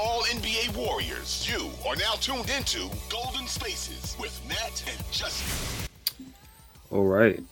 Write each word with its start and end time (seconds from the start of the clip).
All 0.00 0.22
NBA 0.22 0.76
warriors, 0.76 1.48
you 1.50 1.72
are 1.84 1.96
now 1.96 2.12
tuned 2.20 2.50
into 2.50 2.88
Golden 3.08 3.48
Spaces 3.48 4.16
with 4.20 4.40
Nat 4.48 4.84
and 4.86 5.12
Justin. 5.12 5.88
All 6.92 7.02
right. 7.02 7.42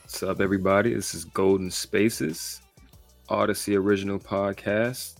What's 0.00 0.22
up, 0.22 0.40
everybody? 0.40 0.94
This 0.94 1.14
is 1.14 1.26
Golden 1.26 1.70
Spaces, 1.70 2.62
Audacy 3.28 3.76
original 3.76 4.18
podcast. 4.18 5.16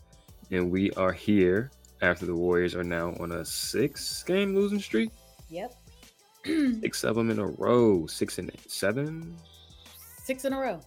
And 0.50 0.70
we 0.70 0.91
are 0.92 1.12
here 1.12 1.70
after 2.00 2.25
the 2.25 2.34
Warriors 2.34 2.75
are 2.75 2.84
now 2.84 3.15
on 3.20 3.33
a 3.33 3.44
six 3.44 4.22
game 4.22 4.55
losing 4.55 4.81
streak. 4.81 5.11
Yep. 5.50 5.75
Six 6.47 7.05
of 7.05 7.17
them 7.17 7.28
in 7.28 7.41
a 7.41 7.47
row. 7.47 8.06
Six 8.06 8.39
and 8.39 8.48
eight, 8.48 8.70
seven. 8.70 9.37
Six 10.25 10.47
in 10.47 10.55
a 10.55 10.59
row. 10.59 10.81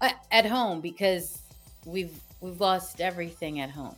Uh, 0.00 0.10
at 0.30 0.46
home 0.46 0.80
because 0.80 1.40
we've 1.84 2.14
we've 2.40 2.60
lost 2.60 3.00
everything 3.00 3.58
at 3.58 3.70
home. 3.70 3.96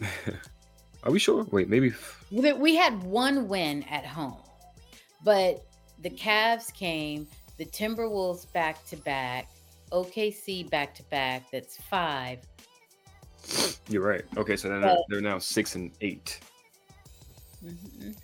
Are 1.02 1.10
we 1.12 1.18
sure? 1.18 1.44
Wait, 1.52 1.68
maybe. 1.68 1.92
We 2.30 2.74
had 2.74 3.02
one 3.02 3.48
win 3.48 3.82
at 3.84 4.04
home, 4.04 4.38
but 5.24 5.64
the 6.02 6.10
Cavs 6.10 6.72
came, 6.72 7.26
the 7.58 7.64
Timberwolves 7.66 8.52
back 8.52 8.84
to 8.86 8.96
back, 8.96 9.48
OKC 9.92 10.68
back 10.68 10.94
to 10.96 11.02
back. 11.04 11.50
That's 11.52 11.76
five. 11.76 12.40
You're 13.88 14.02
right. 14.02 14.24
Okay, 14.36 14.56
so 14.56 14.80
But- 14.80 14.98
they're 15.08 15.20
now 15.20 15.38
six 15.38 15.74
and 15.76 15.92
8 16.00 16.40
Mhm. 17.64 18.14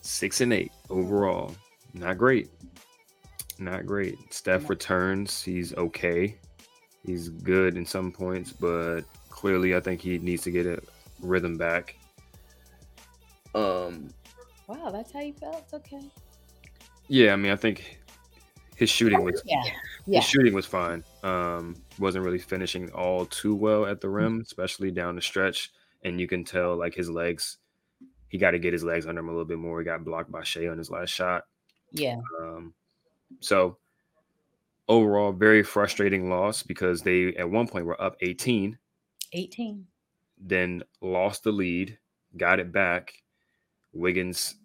Six 0.00 0.40
and 0.40 0.52
eight 0.54 0.72
overall. 0.88 1.54
Not 1.92 2.16
great. 2.16 2.48
Not 3.58 3.84
great. 3.84 4.16
Steph 4.32 4.62
No. 4.62 4.68
returns. 4.68 5.42
He's 5.42 5.74
okay. 5.74 6.38
He's 7.04 7.28
good 7.28 7.76
in 7.76 7.84
some 7.84 8.10
points, 8.10 8.52
but 8.52 9.02
clearly 9.28 9.76
I 9.76 9.80
think 9.80 10.00
he 10.00 10.18
needs 10.18 10.42
to 10.44 10.50
get 10.50 10.64
a 10.66 10.80
rhythm 11.20 11.56
back. 11.56 11.96
Um 13.54 14.08
Wow, 14.66 14.90
that's 14.90 15.12
how 15.12 15.20
you 15.20 15.32
felt. 15.32 15.64
Okay. 15.72 16.00
yeah, 17.08 17.32
I 17.32 17.36
mean 17.36 17.50
I 17.52 17.56
think 17.56 17.98
his 18.76 18.88
shooting 18.88 19.22
was 19.24 19.42
Yeah. 19.44 19.62
Yeah. 20.06 20.20
his 20.20 20.28
shooting 20.28 20.54
was 20.54 20.66
fine. 20.66 21.04
Um 21.22 21.76
wasn't 21.98 22.24
really 22.24 22.38
finishing 22.38 22.90
all 22.92 23.26
too 23.26 23.54
well 23.54 23.86
at 23.86 24.00
the 24.00 24.08
Mm. 24.08 24.14
rim, 24.14 24.40
especially 24.40 24.90
down 24.90 25.16
the 25.16 25.22
stretch. 25.22 25.72
And 26.02 26.20
you 26.20 26.26
can 26.28 26.44
tell 26.44 26.76
like 26.76 26.94
his 26.94 27.10
legs, 27.10 27.58
he 28.28 28.38
got 28.38 28.52
to 28.52 28.58
get 28.58 28.72
his 28.72 28.84
legs 28.84 29.06
under 29.06 29.20
him 29.20 29.28
a 29.28 29.32
little 29.32 29.44
bit 29.44 29.58
more. 29.58 29.80
He 29.80 29.84
got 29.84 30.04
blocked 30.04 30.30
by 30.30 30.42
Shai 30.44 30.68
on 30.68 30.78
his 30.78 30.90
last 30.90 31.10
shot. 31.10 31.44
Yeah. 31.90 32.16
Um, 32.40 32.72
so 33.40 33.76
overall, 34.88 35.32
very 35.32 35.62
frustrating 35.62 36.30
loss 36.30 36.62
because 36.62 37.02
they 37.02 37.34
at 37.36 37.50
one 37.50 37.66
point 37.66 37.84
were 37.86 38.00
up 38.00 38.16
18, 38.22 38.78
18. 39.32 39.86
Then 40.40 40.82
lost 41.00 41.44
the 41.44 41.52
lead, 41.52 41.98
got 42.36 42.60
it 42.60 42.72
back. 42.72 43.12
Wiggins 43.92 44.56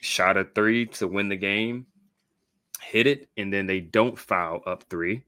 shot 0.00 0.36
a 0.36 0.44
three 0.44 0.86
to 0.86 1.06
win 1.06 1.28
the 1.28 1.36
game, 1.36 1.86
hit 2.82 3.06
it, 3.06 3.28
and 3.36 3.52
then 3.52 3.66
they 3.66 3.80
don't 3.80 4.18
foul 4.18 4.62
up 4.66 4.84
three. 4.90 5.22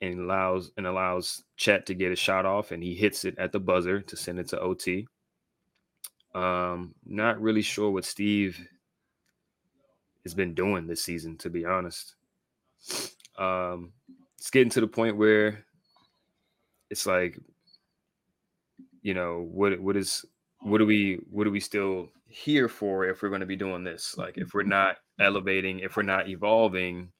And 0.00 0.18
allows 0.18 0.72
and 0.76 0.84
allows 0.84 1.44
Chet 1.56 1.86
to 1.86 1.94
get 1.94 2.10
a 2.10 2.16
shot 2.16 2.44
off, 2.44 2.72
and 2.72 2.82
he 2.82 2.92
hits 2.92 3.24
it 3.24 3.38
at 3.38 3.52
the 3.52 3.60
buzzer 3.60 4.00
to 4.00 4.16
send 4.16 4.40
it 4.40 4.48
to 4.48 4.58
OT. 4.58 5.06
Um, 6.34 6.94
not 7.06 7.40
really 7.40 7.62
sure 7.62 7.90
what 7.90 8.04
Steve 8.04 8.58
has 10.24 10.34
been 10.34 10.54
doing 10.54 10.86
this 10.86 11.04
season, 11.04 11.36
to 11.38 11.50
be 11.50 11.64
honest. 11.64 12.16
Um, 13.38 13.92
it's 14.38 14.50
getting 14.50 14.70
to 14.70 14.80
the 14.80 14.88
point 14.88 15.16
where 15.16 15.64
it's 16.90 17.06
like, 17.06 17.38
you 19.02 19.14
know, 19.14 19.48
what 19.50 19.78
what 19.80 19.96
is 19.96 20.24
what 20.60 20.80
are 20.80 20.86
we 20.86 21.18
what 21.30 21.46
are 21.46 21.50
we 21.50 21.60
still 21.60 22.08
here 22.28 22.68
for 22.68 23.04
if 23.04 23.22
we're 23.22 23.28
going 23.28 23.40
to 23.40 23.46
be 23.46 23.56
doing 23.56 23.84
this? 23.84 24.16
Like, 24.16 24.38
if 24.38 24.54
we're 24.54 24.62
not 24.62 24.96
elevating, 25.20 25.80
if 25.80 25.96
we're 25.96 26.02
not 26.02 26.28
evolving, 26.28 27.10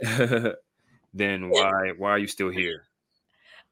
then 0.00 1.48
why 1.48 1.92
why 1.96 2.10
are 2.10 2.18
you 2.18 2.26
still 2.26 2.50
here? 2.50 2.84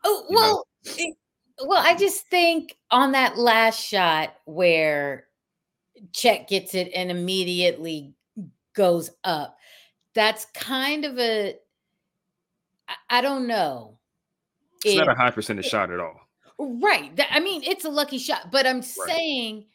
Oh 0.05 0.25
you 0.29 0.37
know? 0.37 0.65
well, 0.85 1.67
well, 1.67 1.83
I 1.85 1.97
just 1.97 2.27
think 2.27 2.77
on 2.91 3.13
that 3.13 3.39
last 3.39 3.81
shot 3.81 4.35
where 4.45 5.25
Chet 6.13 6.49
gets 6.49 6.75
it 6.75 6.91
and 6.95 7.11
immediately 7.11 8.15
goes 8.75 9.11
up. 9.25 9.57
That's 10.15 10.47
kind 10.55 11.05
of 11.05 11.19
a 11.19 11.57
i 13.11 13.21
don't 13.21 13.47
know. 13.47 13.99
It's 14.85 14.97
not 14.97 15.09
a 15.09 15.13
It- 15.13 15.17
high 15.17 15.31
percentage 15.31 15.67
shot 15.67 15.91
at 15.91 16.01
all. 16.01 16.26
Right. 16.59 17.15
that- 17.17 17.33
I 17.33 17.41
mean, 17.41 17.63
it's 17.65 17.85
a 17.85 17.91
lucky 17.91 18.19
shot, 18.19 18.51
but 18.51 18.67
I'm 18.67 18.83
saying 18.83 19.67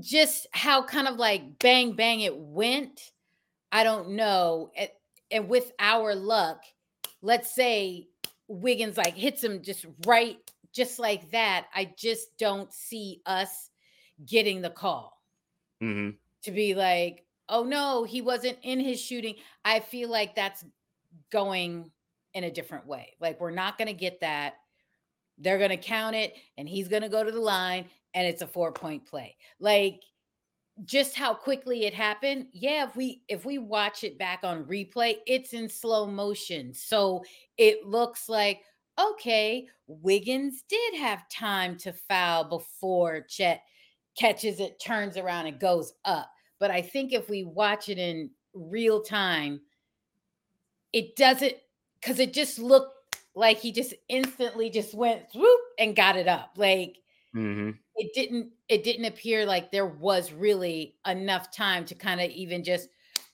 just 0.00 0.46
how 0.52 0.82
kind 0.82 1.08
of 1.08 1.16
like 1.16 1.58
bang 1.58 1.92
bang 1.92 2.20
it 2.20 2.36
went. 2.36 3.12
I 3.72 3.84
don't 3.84 4.10
know. 4.10 4.70
And, 5.30 5.48
with 5.48 5.72
our 5.78 6.14
luck, 6.14 6.62
let's 7.20 7.54
say 7.54 8.08
Wiggins 8.48 8.96
like 8.96 9.14
hits 9.14 9.44
him 9.44 9.62
just 9.62 9.84
right, 10.06 10.38
just 10.72 10.98
like 10.98 11.30
that. 11.32 11.66
I 11.74 11.92
just 11.98 12.28
don't 12.38 12.72
see 12.72 13.20
us 13.26 13.70
getting 14.26 14.60
the 14.62 14.70
call 14.70 15.20
hmm 15.80 16.10
to 16.44 16.50
be 16.52 16.74
like, 16.74 17.24
oh 17.48 17.64
no, 17.64 18.04
he 18.04 18.22
wasn't 18.22 18.56
in 18.62 18.80
his 18.80 19.00
shooting. 19.00 19.34
I 19.64 19.80
feel 19.80 20.08
like 20.08 20.34
that's 20.34 20.64
going 21.30 21.90
in 22.34 22.44
a 22.44 22.50
different 22.50 22.86
way. 22.86 23.14
Like 23.20 23.40
we're 23.40 23.50
not 23.50 23.76
going 23.76 23.88
to 23.88 23.94
get 23.94 24.20
that. 24.20 24.54
They're 25.38 25.58
going 25.58 25.70
to 25.70 25.76
count 25.76 26.16
it 26.16 26.34
and 26.56 26.68
he's 26.68 26.88
going 26.88 27.02
to 27.02 27.08
go 27.08 27.22
to 27.24 27.30
the 27.30 27.40
line 27.40 27.86
and 28.14 28.26
it's 28.26 28.42
a 28.42 28.46
four 28.46 28.72
point 28.72 29.06
play. 29.06 29.36
Like 29.60 30.02
just 30.84 31.16
how 31.16 31.34
quickly 31.34 31.86
it 31.86 31.94
happened. 31.94 32.46
Yeah, 32.52 32.86
if 32.86 32.96
we 32.96 33.22
if 33.28 33.44
we 33.44 33.58
watch 33.58 34.04
it 34.04 34.18
back 34.18 34.40
on 34.42 34.64
replay, 34.64 35.16
it's 35.26 35.52
in 35.52 35.68
slow 35.68 36.06
motion. 36.06 36.72
So 36.72 37.24
it 37.56 37.86
looks 37.86 38.28
like 38.28 38.62
okay, 38.98 39.68
Wiggins 39.86 40.64
did 40.68 40.94
have 40.96 41.28
time 41.28 41.76
to 41.78 41.92
foul 41.92 42.44
before 42.44 43.20
Chet 43.28 43.62
catches 44.18 44.58
it, 44.58 44.80
turns 44.80 45.16
around, 45.16 45.46
and 45.46 45.60
goes 45.60 45.92
up. 46.04 46.28
But 46.58 46.72
I 46.72 46.82
think 46.82 47.12
if 47.12 47.28
we 47.28 47.44
watch 47.44 47.88
it 47.88 47.98
in 47.98 48.30
real 48.54 49.00
time, 49.00 49.60
it 50.92 51.14
doesn't 51.16 51.54
because 52.00 52.18
it 52.18 52.32
just 52.32 52.58
looked 52.58 52.94
like 53.38 53.58
he 53.58 53.72
just 53.72 53.94
instantly 54.08 54.68
just 54.70 54.94
went 54.94 55.30
swoop 55.32 55.60
and 55.78 55.96
got 55.96 56.16
it 56.16 56.28
up. 56.28 56.52
Like 56.56 56.98
hmm 57.32 57.70
it 57.96 58.12
didn't 58.14 58.52
it 58.68 58.84
didn't 58.84 59.06
appear 59.06 59.44
like 59.46 59.70
there 59.70 59.86
was 59.86 60.32
really 60.32 60.96
enough 61.06 61.50
time 61.50 61.84
to 61.84 61.94
kind 61.94 62.20
of 62.20 62.30
even 62.30 62.62
just 62.64 62.88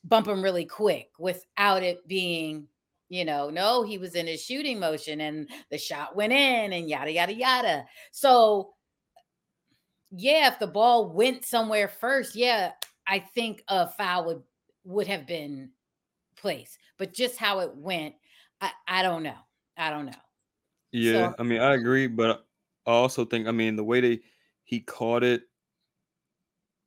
bump 0.05 0.27
him 0.29 0.43
really 0.43 0.65
quick 0.65 1.11
without 1.19 1.83
it 1.83 2.07
being 2.09 2.67
you 3.09 3.25
know 3.25 3.51
no 3.51 3.83
he 3.83 3.99
was 3.99 4.15
in 4.15 4.27
his 4.27 4.43
shooting 4.43 4.79
motion 4.79 5.21
and 5.21 5.51
the 5.71 5.79
shot 5.79 6.17
went 6.17 6.33
in 6.33 6.73
and 6.73 6.89
yada 6.89 7.13
yada 7.13 7.35
yada 7.35 7.87
so 8.11 8.75
yeah 10.11 10.49
if 10.49 10.59
the 10.59 10.67
ball 10.67 11.13
went 11.13 11.45
somewhere 11.45 11.89
first 11.89 12.35
yeah 12.35 12.73
i 13.07 13.19
think 13.19 13.63
a 13.69 13.89
foul 13.89 14.27
would 14.27 14.43
would 14.85 15.07
have 15.07 15.27
been 15.27 15.71
placed 16.37 16.79
but 16.99 17.13
just 17.13 17.37
how 17.37 17.61
it 17.61 17.75
went 17.77 18.15
i 18.61 18.71
i 18.89 19.03
don't 19.03 19.23
know 19.23 19.37
i 19.77 19.91
don't 19.91 20.07
know 20.07 20.13
Yeah, 20.93 21.31
So- 21.31 21.35
I 21.39 21.43
mean, 21.43 21.61
I 21.61 21.75
agree, 21.75 22.07
but 22.07 22.47
I 22.87 22.93
also 22.93 23.25
think, 23.25 23.49
I 23.49 23.51
mean, 23.51 23.77
the 23.77 23.85
way 23.85 24.01
they 24.01 24.21
he 24.65 24.81
caught 24.81 25.25
it, 25.25 25.43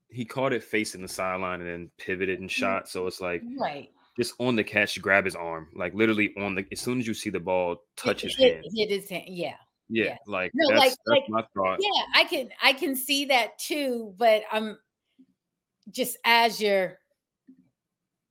he 0.09 0.23
caught 0.25 0.53
it 0.53 0.63
facing 0.63 1.01
the 1.01 1.07
sideline 1.07 1.61
and 1.61 1.69
then 1.69 1.91
pivoted 1.97 2.39
and 2.39 2.49
mm-hmm. 2.49 2.61
shot. 2.61 2.87
So 2.87 3.07
it's 3.07 3.19
like 3.19 3.43
right 3.59 3.89
just 4.17 4.33
on 4.39 4.55
the 4.55 4.63
catch, 4.63 4.99
grab 5.01 5.25
his 5.25 5.35
arm, 5.35 5.67
like 5.75 5.93
literally 5.93 6.33
on 6.37 6.55
the 6.55 6.65
as 6.71 6.79
soon 6.79 6.99
as 6.99 7.07
you 7.07 7.13
see 7.13 7.29
the 7.29 7.39
ball 7.39 7.77
touch 7.95 8.21
his 8.21 8.35
hit, 8.35 8.55
hand. 8.55 8.65
hit 8.73 8.89
his 8.89 9.09
hand. 9.09 9.25
Yeah. 9.27 9.55
Yeah, 9.89 10.05
yeah. 10.05 10.17
like 10.25 10.51
No, 10.55 10.69
that's, 10.69 10.79
like- 10.79 10.89
that's 10.89 11.29
like- 11.29 11.29
my 11.29 11.43
thought. 11.55 11.79
Yeah, 11.79 12.03
I 12.15 12.23
can 12.23 12.49
I 12.63 12.73
can 12.73 12.95
see 12.95 13.25
that 13.25 13.59
too, 13.59 14.13
but 14.17 14.43
I'm 14.51 14.77
just 15.91 16.17
as 16.25 16.59
you're 16.59 16.97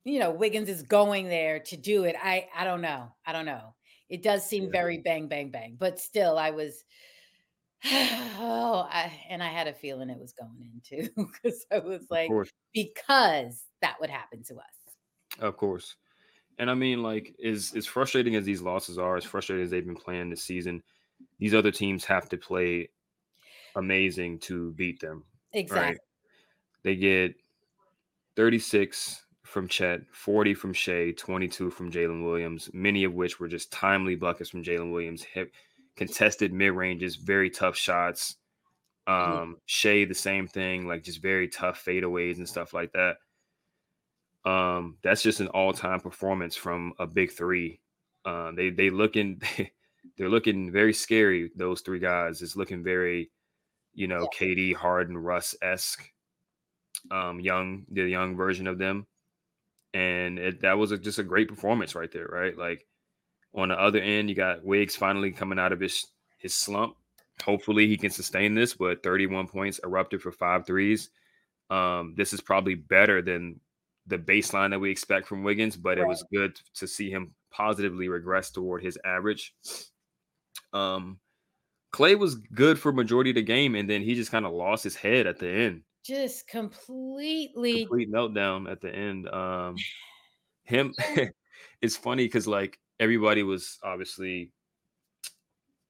you 0.05 0.21
know, 0.21 0.31
Wiggins 0.31 0.69
is 0.69 0.83
going 0.83 1.29
there 1.29 1.59
to 1.61 1.77
do 1.77 2.05
it. 2.05 2.17
I 2.23 2.49
I 2.57 2.65
don't 2.65 2.81
know. 2.81 3.13
I 3.27 3.33
don't 3.33 3.47
know. 3.47 3.75
It 4.09 4.23
does 4.23 4.47
seem 4.49 4.69
Yeah. 4.69 4.71
very 4.71 4.99
bang 4.99 5.29
bang 5.29 5.51
bang, 5.51 5.77
but 5.79 5.99
still 6.01 6.39
I 6.39 6.51
was 6.51 6.85
oh, 7.85 8.87
I 8.91 9.13
and 9.29 9.43
I 9.43 9.49
had 9.49 9.69
a 9.69 9.75
feeling 9.75 10.11
it 10.11 10.19
was 10.19 10.33
going 10.33 10.71
into 10.73 11.11
because 11.17 11.67
I 11.73 11.79
was 11.81 12.07
like 12.11 12.39
because 12.73 13.65
that 13.83 14.01
would 14.01 14.11
happen 14.11 14.43
to 14.45 14.57
us. 14.57 14.97
of 15.39 15.57
course. 15.57 15.97
And 16.59 16.71
I 16.71 16.75
mean, 16.75 17.03
like, 17.03 17.37
as 17.45 17.75
as 17.77 17.87
frustrating 17.87 18.37
as 18.37 18.45
these 18.47 18.63
losses 18.63 18.99
are, 18.99 19.17
as 19.17 19.25
frustrating 19.25 19.65
as 19.65 19.71
they've 19.71 19.87
been 19.87 19.97
playing 19.97 20.31
this 20.31 20.45
season, 20.45 20.83
these 21.39 21.55
other 21.55 21.73
teams 21.73 22.05
have 22.07 22.29
to 22.31 22.39
play 22.39 22.91
amazing 23.77 24.41
to 24.41 24.73
beat 24.75 25.01
them. 25.01 25.25
Exactly. 25.53 25.93
Right. 25.93 25.99
They 26.85 26.97
get 26.97 27.37
36 28.37 29.26
from 29.57 29.69
Chet, 29.69 30.03
40 30.13 30.53
from 30.53 30.75
Shai, 30.75 31.15
22 31.17 31.71
from 31.71 31.91
Jalen 31.91 32.23
Williams, 32.23 32.69
many 32.75 33.05
of 33.05 33.15
which 33.15 33.41
were 33.41 33.49
just 33.49 33.73
timely 33.73 34.15
buckets 34.15 34.51
from 34.51 34.63
Jalen 34.63 34.93
Williams, 34.93 35.23
hit, 35.23 35.51
contested 35.97 36.53
mid 36.53 36.75
ranges, 36.75 37.17
very 37.17 37.49
tough 37.49 37.75
shots. 37.75 38.37
Yeah. 39.09 39.41
Um, 39.41 39.57
Shai, 39.65 40.05
the 40.05 40.15
same 40.15 40.47
thing, 40.47 40.87
like 40.87 41.05
just 41.05 41.23
very 41.23 41.49
tough 41.49 41.83
fadeaways 41.83 42.37
and 42.37 42.47
stuff 42.47 42.75
like 42.75 42.93
that. 42.93 43.17
Um, 44.45 44.99
that's 45.03 45.23
just 45.23 45.41
an 45.41 45.49
all 45.49 45.73
time 45.73 46.01
performance 46.01 46.55
from 46.55 46.93
a 46.99 47.07
big 47.07 47.33
three. 47.33 47.81
Uh, 48.27 48.53
they 48.53 48.69
they 48.69 48.91
looking 48.91 49.41
they're 50.19 50.29
looking 50.29 50.71
very 50.71 50.93
scary. 50.93 51.51
Those 51.57 51.81
three 51.81 51.99
guys 51.99 52.43
is 52.43 52.57
looking 52.59 52.85
very, 52.85 53.31
you 53.95 54.07
know, 54.07 54.29
KD, 54.39 54.75
Harden, 54.75 55.17
Russ 55.17 55.55
esque. 55.63 56.05
Um, 57.11 57.41
young, 57.41 57.87
the 57.91 58.03
young 58.03 58.37
version 58.37 58.67
of 58.67 58.79
them, 58.79 59.07
and 59.97 60.39
it, 60.39 60.61
that 60.61 60.77
was 60.77 60.93
a, 60.93 60.99
just 60.99 61.19
a 61.19 61.25
great 61.25 61.49
performance 61.49 61.95
right 61.95 62.13
there, 62.13 62.27
right? 62.27 62.57
Like 62.57 62.87
on 63.55 63.71
the 63.71 63.81
other 63.81 63.99
end, 63.99 64.29
you 64.29 64.35
got 64.35 64.63
Wiggs 64.63 64.95
finally 64.95 65.31
coming 65.31 65.59
out 65.59 65.73
of 65.73 65.81
his 65.81 66.07
his 66.39 66.55
slump. 66.55 66.97
Hopefully, 67.43 67.87
he 67.87 67.97
can 67.97 68.11
sustain 68.11 68.55
this. 68.55 68.75
But 68.75 69.03
31 69.03 69.49
points, 69.49 69.81
erupted 69.83 70.21
for 70.21 70.33
five 70.33 70.67
threes. 70.67 71.09
Um, 71.71 72.15
this 72.15 72.35
is 72.35 72.43
probably 72.43 72.75
better 72.75 73.23
than 73.23 73.59
the 74.07 74.19
baseline 74.19 74.71
that 74.71 74.79
we 74.79 74.91
expect 74.91 75.27
from 75.27 75.43
Wiggins, 75.43 75.77
but 75.77 75.99
it 75.99 76.07
was 76.07 76.25
good 76.33 76.61
to 76.75 76.87
see 76.87 77.11
him 77.11 77.35
positively 77.51 78.09
regress 78.09 78.51
toward 78.51 78.85
his 78.85 78.99
average. 79.05 79.53
Um, 80.73 81.19
Klay 81.93 82.17
was 82.17 82.37
good 82.37 82.79
for 82.79 82.93
majority 82.93 83.31
of 83.31 83.37
the 83.37 83.43
game, 83.43 83.75
and 83.75 83.91
then 83.91 84.03
he 84.03 84.15
just 84.15 84.31
kind 84.31 84.47
of 84.47 84.53
lost 84.53 84.85
his 84.85 84.95
head 84.95 85.27
at 85.27 85.39
the 85.39 85.49
end. 85.49 85.83
Just 86.07 86.47
completely 86.47 87.87
Complete 87.87 88.11
meltdown 88.13 88.71
at 88.71 88.81
the 88.81 88.95
end. 88.95 89.29
Um, 89.29 89.77
him, 90.65 90.95
it's 91.83 91.97
funny 91.97 92.25
because 92.25 92.47
like 92.47 92.79
everybody 93.01 93.43
was 93.43 93.79
obviously 93.83 94.53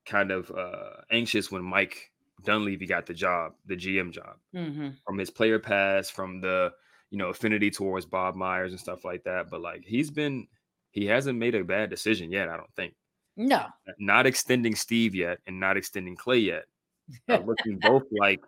kind 0.05 0.31
of 0.31 0.51
uh, 0.51 1.03
anxious 1.11 1.51
when 1.51 1.63
Mike 1.63 2.13
Dunleavy 2.45 2.87
got 2.87 3.07
the 3.07 3.15
job, 3.15 3.55
the 3.67 3.77
GM 3.77 4.13
job 4.13 4.37
Mhm. 4.55 4.97
from 5.05 5.19
his 5.19 5.31
player 5.31 5.59
pass, 5.59 6.11
from 6.11 6.41
the 6.41 6.73
you 7.11 7.19
know 7.19 7.29
affinity 7.31 7.71
towards 7.71 8.07
Bob 8.07 8.35
Myers 8.37 8.73
and 8.73 8.81
stuff 8.81 9.05
like 9.05 9.25
that. 9.25 9.51
But 9.51 9.61
like 9.61 9.85
he's 9.85 10.11
been, 10.11 10.47
he 10.91 11.07
hasn't 11.07 11.39
made 11.39 11.55
a 11.55 11.65
bad 11.65 11.91
decision 11.91 12.31
yet. 12.31 12.49
I 12.49 12.57
don't 12.57 12.73
think. 12.75 12.95
no. 13.37 13.67
Not 13.99 14.27
extending 14.27 14.75
Steve 14.75 15.15
yet, 15.15 15.39
and 15.47 15.61
not 15.61 15.77
extending 15.77 16.17
Klay 16.17 16.45
yet. 16.45 16.65
Are 17.29 17.39
looking 17.41 17.79
both 17.79 18.05
like 18.11 18.41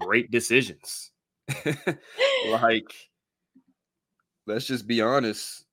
great 0.00 0.30
decisions. 0.30 1.12
like, 2.48 2.92
let's 4.46 4.66
just 4.66 4.86
be 4.86 5.00
honest. 5.00 5.64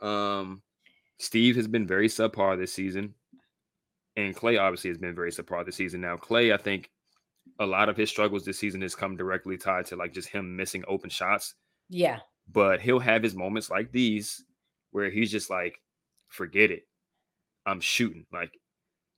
Um, 0.00 0.62
Steve 1.18 1.56
has 1.56 1.68
been 1.68 1.86
very 1.86 2.08
subpar 2.08 2.58
this 2.58 2.72
season, 2.72 3.14
and 4.16 4.34
Klay 4.36 4.60
obviously 4.60 4.90
has 4.90 4.98
been 4.98 5.14
very 5.14 5.30
subpar 5.30 5.64
this 5.66 5.76
season. 5.76 6.00
Now, 6.00 6.16
Klay, 6.16 6.54
I 6.54 6.56
think 6.56 6.90
a 7.58 7.66
lot 7.66 7.88
of 7.88 7.96
his 7.96 8.08
struggles 8.08 8.44
this 8.44 8.58
season 8.58 8.80
has 8.82 8.94
come 8.94 9.16
directly 9.16 9.56
tied 9.56 9.86
to 9.86 9.96
like 9.96 10.14
just 10.14 10.28
him 10.28 10.56
missing 10.56 10.84
open 10.88 11.10
shots. 11.10 11.54
Yeah. 11.88 12.20
But 12.50 12.80
he'll 12.80 13.00
have 13.00 13.22
his 13.22 13.34
moments 13.34 13.70
like 13.70 13.92
these 13.92 14.44
where 14.92 15.10
he's 15.10 15.30
just 15.30 15.50
like, 15.50 15.80
forget 16.28 16.70
it. 16.70 16.86
I'm 17.66 17.80
shooting 17.80 18.26
like 18.32 18.52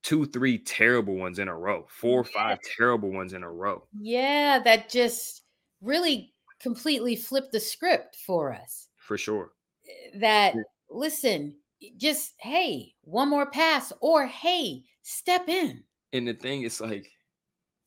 two, 0.02 0.26
three 0.26 0.58
terrible 0.58 1.14
ones 1.16 1.38
in 1.38 1.48
a 1.48 1.56
row, 1.56 1.86
four 1.88 2.20
or 2.20 2.24
five 2.24 2.58
terrible 2.76 3.10
ones 3.10 3.32
in 3.32 3.42
a 3.42 3.50
row. 3.50 3.86
Yeah, 3.98 4.58
that 4.60 4.88
just 4.88 5.42
really 5.80 6.34
completely 6.60 7.16
flipped 7.16 7.52
the 7.52 7.60
script 7.60 8.16
for 8.16 8.52
us. 8.52 8.88
For 8.96 9.18
sure. 9.18 9.52
Eh, 9.88 10.18
that 10.18 10.54
Yeah. 10.54 10.62
listen, 10.90 11.56
just 11.96 12.34
hey, 12.38 12.94
one 13.02 13.28
more 13.28 13.50
pass 13.50 13.92
or 14.00 14.26
hey, 14.26 14.84
step 15.02 15.48
in. 15.48 15.84
And 16.12 16.28
the 16.28 16.34
thing 16.34 16.62
is 16.62 16.80
like 16.80 17.10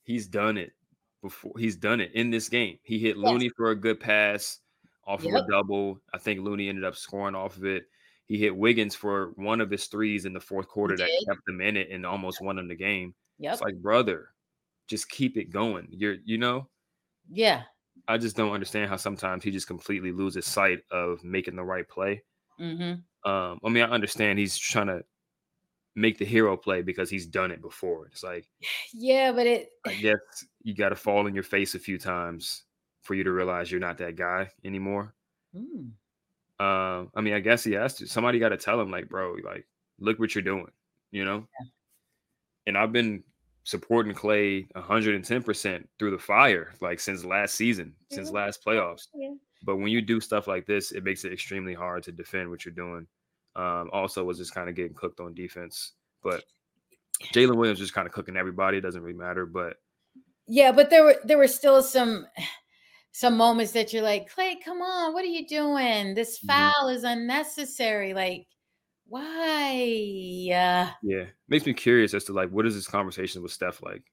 he's 0.04 0.28
done 0.28 0.58
it 0.58 0.74
before. 1.22 1.54
He's 1.58 1.76
done 1.78 2.02
it 2.02 2.12
in 2.14 2.30
this 2.30 2.50
game. 2.50 2.80
He 2.84 3.00
hit 3.00 3.18
Yes. 3.18 3.26
Looney 3.32 3.50
for 3.50 3.72
a 3.72 3.76
good 3.76 4.00
pass 4.00 4.60
off 5.06 5.24
of 5.24 5.34
a 5.34 5.46
double. 5.50 6.02
I 6.14 6.18
think 6.18 6.42
Looney 6.42 6.68
ended 6.70 6.84
up 6.84 6.96
scoring 6.96 7.36
off 7.36 7.58
of 7.58 7.66
it. 7.66 7.88
He 8.28 8.38
hit 8.38 8.56
Wiggins 8.56 8.96
for 8.96 9.32
one 9.36 9.62
of 9.62 9.70
his 9.70 9.86
threes 9.86 10.26
in 10.26 10.34
the 10.34 10.40
fourth 10.40 10.68
quarter 10.68 10.98
that 10.98 11.10
kept 11.28 11.46
them 11.46 11.62
in 11.62 11.78
it 11.78 11.90
and 11.92 12.06
almost 12.06 12.42
won 12.42 12.56
them 12.56 12.68
the 12.68 12.76
game. 12.76 13.14
Yep. 13.40 13.54
It's 13.54 13.62
like, 13.62 13.76
brother, 13.76 14.30
just 14.88 15.10
keep 15.10 15.38
it 15.38 15.52
going. 15.52 15.88
You're, 15.92 16.18
you 16.26 16.38
know, 16.38 16.68
yeah. 17.30 17.64
I 18.08 18.18
just 18.18 18.36
don't 18.36 18.52
understand 18.52 18.90
how 18.90 18.98
sometimes 18.98 19.44
he 19.44 19.52
just 19.52 19.68
completely 19.68 20.12
loses 20.12 20.46
sight 20.46 20.80
of 20.92 21.24
making 21.24 21.56
the 21.56 21.64
right 21.64 21.88
play. 21.88 22.24
Mm-hmm. 22.60 23.30
Um, 23.30 23.60
I 23.64 23.70
mean, 23.70 23.84
I 23.84 23.90
understand 23.90 24.40
he's 24.40 24.58
trying 24.58 24.88
to 24.88 25.04
make 25.96 26.18
the 26.18 26.26
hero 26.26 26.58
play 26.58 26.82
because 26.82 27.10
he's 27.10 27.26
done 27.26 27.52
it 27.52 27.62
before. 27.62 28.08
It's 28.08 28.24
like, 28.24 28.48
Yeah, 28.94 29.32
but 29.32 29.48
it 29.48 29.70
I 29.86 29.94
guess 29.94 30.18
you 30.64 30.76
got 30.76 30.90
to 30.90 30.96
fall 30.96 31.28
in 31.28 31.34
your 31.34 31.44
face 31.44 31.76
a 31.76 31.80
few 31.80 31.98
times 31.98 32.64
for 33.02 33.14
you 33.14 33.24
to 33.24 33.32
realize 33.32 33.72
you're 33.72 33.80
not 33.80 33.98
that 34.00 34.16
guy 34.16 34.50
anymore. 34.64 35.14
Mm, 35.56 35.92
Um, 36.60 37.12
I 37.16 37.22
mean, 37.22 37.34
I 37.34 37.40
guess 37.40 37.64
he 37.64 37.74
has 37.74 37.96
to. 37.96 38.08
Somebody 38.08 38.40
got 38.40 38.50
to 38.50 38.58
tell 38.58 38.80
him, 38.80 38.92
like, 38.92 39.10
bro, 39.10 39.36
like, 39.44 39.68
look 40.00 40.20
what 40.20 40.34
you're 40.36 40.42
doing, 40.42 40.72
you 41.12 41.26
know. 41.26 41.48
And 42.68 42.78
I've 42.78 42.92
been 42.92 43.24
supporting 43.64 44.14
Klay 44.14 44.68
110 44.76 45.44
percent 45.44 45.90
through 46.00 46.12
the 46.12 46.20
fire, 46.20 46.74
like 46.82 47.00
since 47.00 47.26
last 47.26 47.56
season, 47.56 47.94
since 48.12 48.32
last 48.32 48.64
playoffs. 48.66 49.08
yeah. 49.14 49.34
But 49.64 49.78
when 49.78 49.88
you 49.88 50.02
do 50.02 50.20
stuff 50.22 50.48
like 50.48 50.66
this, 50.68 50.92
it 50.92 51.04
makes 51.04 51.26
it 51.26 51.34
extremely 51.34 51.74
hard 51.74 52.04
to 52.04 52.12
defend 52.12 52.50
what 52.50 52.66
you're 52.66 52.74
doing. 52.74 53.08
Um, 53.56 53.90
also, 53.92 54.24
was 54.24 54.38
just 54.38 54.54
kind 54.54 54.70
of 54.70 54.76
getting 54.76 54.94
cooked 54.94 55.20
on 55.20 55.34
defense, 55.34 55.94
but 56.24 56.44
Jalen 57.34 57.56
Williams 57.56 57.80
just 57.80 57.94
kind 57.94 58.08
of 58.08 58.14
cooking 58.14 58.38
everybody. 58.38 58.78
It 58.78 58.82
doesn't 58.82 59.02
really 59.02 59.18
matter, 59.18 59.46
but 59.46 59.78
Yeah, 60.48 60.72
but 60.72 60.90
there 60.90 61.04
were 61.04 61.16
there 61.24 61.38
were 61.38 61.48
still 61.48 61.82
some 61.82 62.28
some 63.16 63.38
moments 63.38 63.72
that 63.72 63.94
you're 63.94 64.04
like, 64.04 64.30
Klay, 64.30 64.56
come 64.62 64.82
on, 64.82 65.14
what 65.14 65.24
are 65.24 65.28
you 65.28 65.48
doing? 65.48 66.16
This 66.16 66.38
Mhm. 66.38 66.48
foul 66.48 66.90
is 66.90 67.06
unnecessary. 67.06 68.14
Like, 68.14 68.46
why? 69.08 70.50
Uh, 70.52 70.92
Yeah, 71.02 71.26
makes 71.48 71.66
me 71.66 71.74
curious 71.74 72.14
as 72.14 72.26
to 72.26 72.34
like 72.34 72.50
what 72.50 72.66
is 72.66 72.76
this 72.76 72.88
conversation 72.88 73.42
with 73.42 73.54
Steph 73.54 73.82
like? 73.82 74.04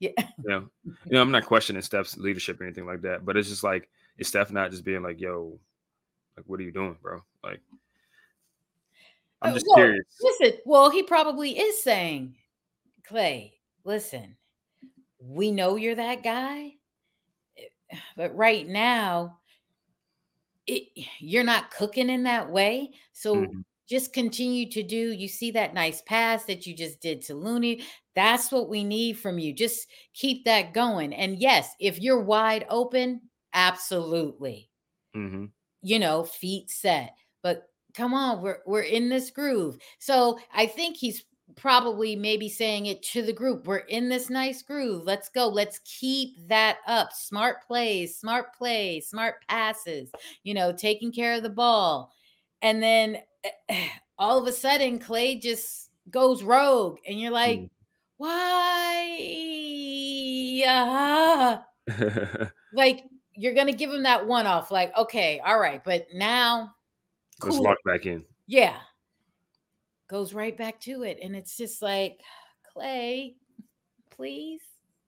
yeah. 0.00 0.12
You 0.38 0.48
know, 0.48 0.70
you 0.84 1.10
know, 1.10 1.20
I'm 1.20 1.30
not 1.32 1.44
questioning 1.44 1.82
Steph's 1.82 2.16
leadership 2.16 2.58
or 2.60 2.64
anything 2.64 2.86
like 2.86 3.02
that, 3.02 3.26
but 3.26 3.36
it's 3.36 3.50
just 3.50 3.62
like 3.62 3.90
is 4.16 4.28
Steph 4.28 4.50
not 4.50 4.70
just 4.70 4.84
being 4.86 5.02
like, 5.02 5.20
"Yo, 5.20 5.60
like 6.38 6.46
what 6.46 6.60
are 6.60 6.62
you 6.62 6.72
doing, 6.72 6.96
bro?" 7.02 7.22
Like, 7.42 7.60
I'm 9.42 9.50
Uh, 9.50 9.54
just 9.54 9.66
well, 9.66 9.76
curious. 9.76 10.06
Listen, 10.18 10.58
well, 10.64 10.88
he 10.88 11.02
probably 11.02 11.58
is 11.58 11.82
saying, 11.82 12.36
Klay, 13.06 13.52
listen, 13.84 14.38
we 15.18 15.50
know 15.50 15.76
you're 15.76 15.94
that 15.96 16.22
guy, 16.22 16.76
but 18.16 18.34
right 18.36 18.66
now, 18.66 19.40
it, 20.66 20.88
you're 21.18 21.44
not 21.44 21.70
cooking 21.70 22.08
in 22.08 22.22
that 22.24 22.50
way. 22.50 22.92
So 23.12 23.46
Mhm. 23.46 23.64
just 23.88 24.12
continue 24.12 24.70
to 24.70 24.82
do. 24.82 25.10
You 25.12 25.28
see 25.28 25.50
that 25.52 25.74
nice 25.74 26.00
pass 26.02 26.44
that 26.46 26.66
you 26.66 26.74
just 26.74 27.00
did 27.00 27.20
to 27.22 27.34
Looney. 27.34 27.84
That's 28.14 28.50
what 28.50 28.68
we 28.68 28.82
need 28.84 29.18
from 29.18 29.38
you. 29.38 29.52
Just 29.52 29.88
keep 30.14 30.44
that 30.44 30.72
going. 30.72 31.12
And 31.12 31.38
yes, 31.38 31.74
if 31.80 32.00
you're 32.00 32.20
wide 32.22 32.64
open, 32.70 33.28
absolutely 33.52 34.70
Mhm. 35.14 35.52
you 35.82 35.98
know, 35.98 36.24
feet 36.24 36.70
set. 36.70 37.14
But 37.42 37.68
come 37.94 38.14
on, 38.14 38.42
we're 38.42 38.58
we're 38.66 38.82
in 38.82 39.08
this 39.08 39.30
groove. 39.30 39.78
So 39.98 40.38
I 40.52 40.66
think 40.66 40.96
he's 40.96 41.24
probably 41.56 42.16
maybe 42.16 42.48
saying 42.48 42.86
it 42.86 43.02
to 43.02 43.22
the 43.22 43.32
group. 43.32 43.66
We're 43.66 43.78
in 43.78 44.08
this 44.08 44.30
nice 44.30 44.62
groove. 44.62 45.04
Let's 45.04 45.28
go. 45.28 45.48
Let's 45.48 45.80
keep 45.84 46.48
that 46.48 46.78
up. 46.86 47.12
Smart 47.12 47.66
plays, 47.66 48.16
smart 48.16 48.54
plays, 48.54 49.08
smart 49.08 49.36
passes, 49.48 50.10
you 50.42 50.54
know, 50.54 50.72
taking 50.72 51.12
care 51.12 51.34
of 51.34 51.42
the 51.42 51.50
ball. 51.50 52.12
And 52.62 52.82
then 52.82 53.18
all 54.18 54.38
of 54.38 54.46
a 54.46 54.52
sudden, 54.52 54.98
klay 54.98 55.40
just 55.40 55.90
goes 56.10 56.42
rogue, 56.42 56.98
and 57.06 57.20
you're 57.20 57.30
like, 57.30 57.60
mm. 57.60 57.70
why? 58.16 59.18
Uh, 60.66 61.58
like, 62.72 63.04
you're 63.36 63.54
going 63.54 63.66
to 63.66 63.72
give 63.72 63.92
him 63.92 64.04
that 64.04 64.26
one 64.26 64.46
off. 64.46 64.70
Like, 64.70 64.96
okay, 64.96 65.40
all 65.44 65.58
right. 65.58 65.82
But 65.84 66.06
now, 66.14 66.74
cool. 67.40 67.50
let's 67.52 67.62
lock 67.62 67.78
back 67.84 68.06
in. 68.06 68.24
Yeah. 68.46 68.76
Goes 70.08 70.34
right 70.34 70.56
back 70.56 70.80
to 70.82 71.02
it. 71.02 71.18
And 71.22 71.34
it's 71.34 71.56
just 71.56 71.82
like, 71.82 72.20
Klay, 72.76 73.34
please. 74.10 74.60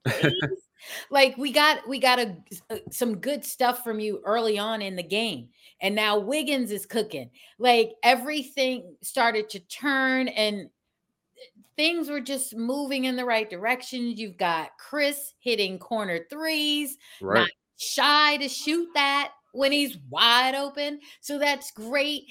please. 0.07 0.33
like 1.11 1.37
we 1.37 1.53
got 1.53 1.87
we 1.89 1.99
got 1.99 2.19
a, 2.19 2.37
uh, 2.71 2.77
some 2.91 3.19
good 3.19 3.45
stuff 3.45 3.83
from 3.83 4.01
you 4.01 4.21
early 4.25 4.59
on 4.59 4.83
in 4.83 4.97
the 4.97 5.03
game 5.03 5.49
and 5.81 5.95
now 5.95 6.19
wiggins 6.19 6.71
is 6.71 6.87
cooking 6.87 7.31
like 7.59 7.93
everything 8.03 8.95
started 9.03 9.49
to 9.49 9.61
turn 9.61 10.29
and 10.29 10.67
uh, 10.67 11.61
things 11.77 12.09
were 12.09 12.21
just 12.21 12.57
moving 12.57 13.05
in 13.05 13.17
the 13.17 13.25
right 13.25 13.51
direction 13.51 14.17
you've 14.17 14.37
got 14.37 14.71
chris 14.79 15.35
hitting 15.41 15.79
corner 15.79 16.21
threes 16.31 16.97
right. 17.21 17.41
not 17.41 17.49
shy 17.79 18.37
to 18.37 18.49
shoot 18.49 18.89
that 18.95 19.33
when 19.53 19.73
he's 19.73 19.97
wide 20.11 20.55
open 20.55 21.01
so 21.21 21.39
that's 21.39 21.71
great 21.71 22.25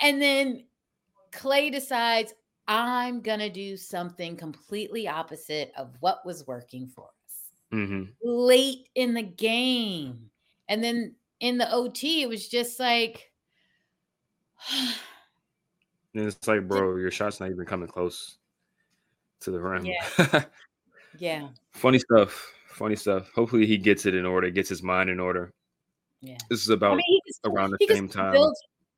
and 0.00 0.20
then 0.20 0.64
klay 1.36 1.70
decides 1.70 2.32
i'm 2.68 3.20
gonna 3.20 3.50
do 3.50 3.76
something 3.76 4.36
completely 4.36 5.06
opposite 5.06 5.72
of 5.76 5.94
what 6.00 6.24
was 6.24 6.46
working 6.46 6.88
for 6.88 7.08
mm-hmm. 7.72 8.04
late 8.22 8.88
in 8.94 9.14
the 9.14 9.22
game. 9.22 10.30
And 10.68 10.82
then 10.82 11.14
in 11.40 11.58
the 11.58 11.72
OT, 11.72 12.22
it 12.22 12.28
was 12.28 12.48
just 12.48 12.78
like, 12.80 13.30
and 16.14 16.26
it's 16.26 16.46
like, 16.48 16.66
bro, 16.66 16.96
your 16.96 17.10
shot's 17.10 17.40
not 17.40 17.50
even 17.50 17.66
coming 17.66 17.88
close 17.88 18.38
to 19.40 19.50
the 19.50 19.60
rim. 19.60 19.84
Yeah. 19.84 20.44
yeah. 21.18 21.48
Funny 21.72 21.98
stuff. 21.98 22.52
Funny 22.68 22.96
stuff. 22.96 23.30
Hopefully 23.34 23.66
he 23.66 23.78
gets 23.78 24.06
it 24.06 24.14
in 24.14 24.26
order, 24.26 24.50
gets 24.50 24.68
his 24.68 24.82
mind 24.82 25.10
in 25.10 25.20
order. 25.20 25.52
Yeah. 26.20 26.38
This 26.50 26.62
is 26.62 26.70
about 26.70 26.94
I 26.94 26.96
mean, 26.96 27.20
around 27.44 27.70
the 27.78 27.86
same 27.86 28.08
time. 28.08 28.32
Build, 28.32 28.56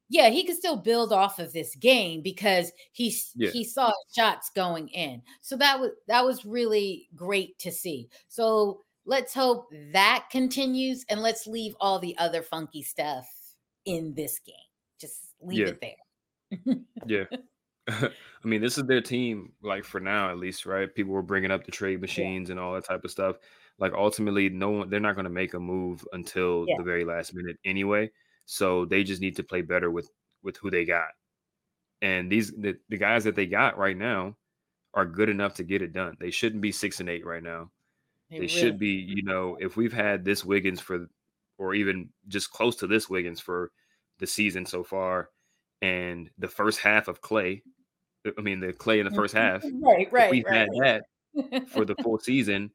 yeah, 0.08 0.30
he 0.30 0.44
could 0.44 0.56
still 0.56 0.76
build 0.76 1.12
off 1.12 1.38
of 1.38 1.52
this 1.52 1.74
game 1.76 2.22
because 2.22 2.72
he 2.92 3.14
yeah. 3.34 3.50
he 3.50 3.64
saw 3.64 3.92
shots 4.14 4.50
going 4.54 4.88
in. 4.88 5.22
So 5.42 5.56
that 5.56 5.78
was 5.78 5.90
that 6.06 6.24
was 6.24 6.44
really 6.44 7.08
great 7.14 7.58
to 7.60 7.70
see. 7.70 8.08
So 8.28 8.84
let's 9.04 9.34
hope 9.34 9.68
that 9.92 10.26
continues 10.30 11.04
and 11.08 11.20
let's 11.20 11.46
leave 11.46 11.74
all 11.80 11.98
the 11.98 12.16
other 12.18 12.42
funky 12.42 12.82
stuff 12.82 13.26
in 13.84 14.14
this 14.14 14.38
game. 14.38 14.54
Just 15.00 15.34
leave 15.40 15.58
yeah. 15.58 15.66
it 15.66 15.80
there. 15.80 16.76
yeah. 17.06 17.24
I 18.44 18.46
mean, 18.46 18.60
this 18.60 18.76
is 18.76 18.84
their 18.84 19.00
team, 19.00 19.52
like 19.62 19.84
for 19.84 19.98
now 19.98 20.30
at 20.30 20.38
least, 20.38 20.66
right? 20.66 20.94
People 20.94 21.14
were 21.14 21.22
bringing 21.22 21.50
up 21.50 21.64
the 21.64 21.72
trade 21.72 22.00
machines 22.00 22.48
yeah. 22.48 22.52
and 22.52 22.60
all 22.60 22.74
that 22.74 22.84
type 22.84 23.04
of 23.04 23.10
stuff. 23.10 23.36
Like 23.78 23.92
ultimately, 23.92 24.48
no 24.48 24.70
one 24.70 24.90
they're 24.90 25.00
not 25.00 25.14
going 25.14 25.24
to 25.24 25.30
make 25.30 25.54
a 25.54 25.60
move 25.60 26.06
until 26.12 26.66
the 26.76 26.82
very 26.82 27.04
last 27.04 27.34
minute 27.34 27.56
anyway. 27.64 28.10
So 28.50 28.86
they 28.86 29.04
just 29.04 29.20
need 29.20 29.36
to 29.36 29.42
play 29.42 29.60
better 29.60 29.90
with 29.90 30.10
with 30.42 30.56
who 30.56 30.70
they 30.70 30.86
got. 30.86 31.08
And 32.00 32.32
these 32.32 32.50
the, 32.52 32.78
the 32.88 32.96
guys 32.96 33.24
that 33.24 33.36
they 33.36 33.44
got 33.44 33.76
right 33.76 33.96
now 33.96 34.36
are 34.94 35.04
good 35.04 35.28
enough 35.28 35.54
to 35.56 35.64
get 35.64 35.82
it 35.82 35.92
done. 35.92 36.16
They 36.18 36.30
shouldn't 36.30 36.62
be 36.62 36.72
six 36.72 37.00
and 37.00 37.10
eight 37.10 37.26
right 37.26 37.42
now. 37.42 37.70
They, 38.30 38.40
they 38.40 38.46
should 38.46 38.78
be, 38.78 38.88
you 38.88 39.22
know, 39.22 39.58
if 39.60 39.76
we've 39.76 39.92
had 39.92 40.24
this 40.24 40.46
Wiggins 40.46 40.80
for 40.80 41.10
or 41.58 41.74
even 41.74 42.08
just 42.28 42.50
close 42.50 42.76
to 42.76 42.86
this 42.86 43.10
Wiggins 43.10 43.38
for 43.38 43.70
the 44.18 44.26
season 44.26 44.64
so 44.64 44.82
far, 44.82 45.28
and 45.82 46.30
the 46.38 46.48
first 46.48 46.80
half 46.80 47.06
of 47.08 47.20
Klay, 47.20 47.60
uh, 48.26 48.30
I 48.38 48.40
mean 48.40 48.60
the 48.60 48.72
Klay 48.72 48.98
in 48.98 49.04
the 49.04 49.14
first 49.14 49.34
mm-hmm. 49.34 49.44
half. 49.44 49.62
Right, 49.82 50.10
right. 50.10 50.30
we've 50.30 50.44
right. 50.46 50.68
had 50.84 51.02
that 51.34 51.68
for 51.68 51.84
the 51.84 51.96
full 51.96 52.18
season. 52.22 52.70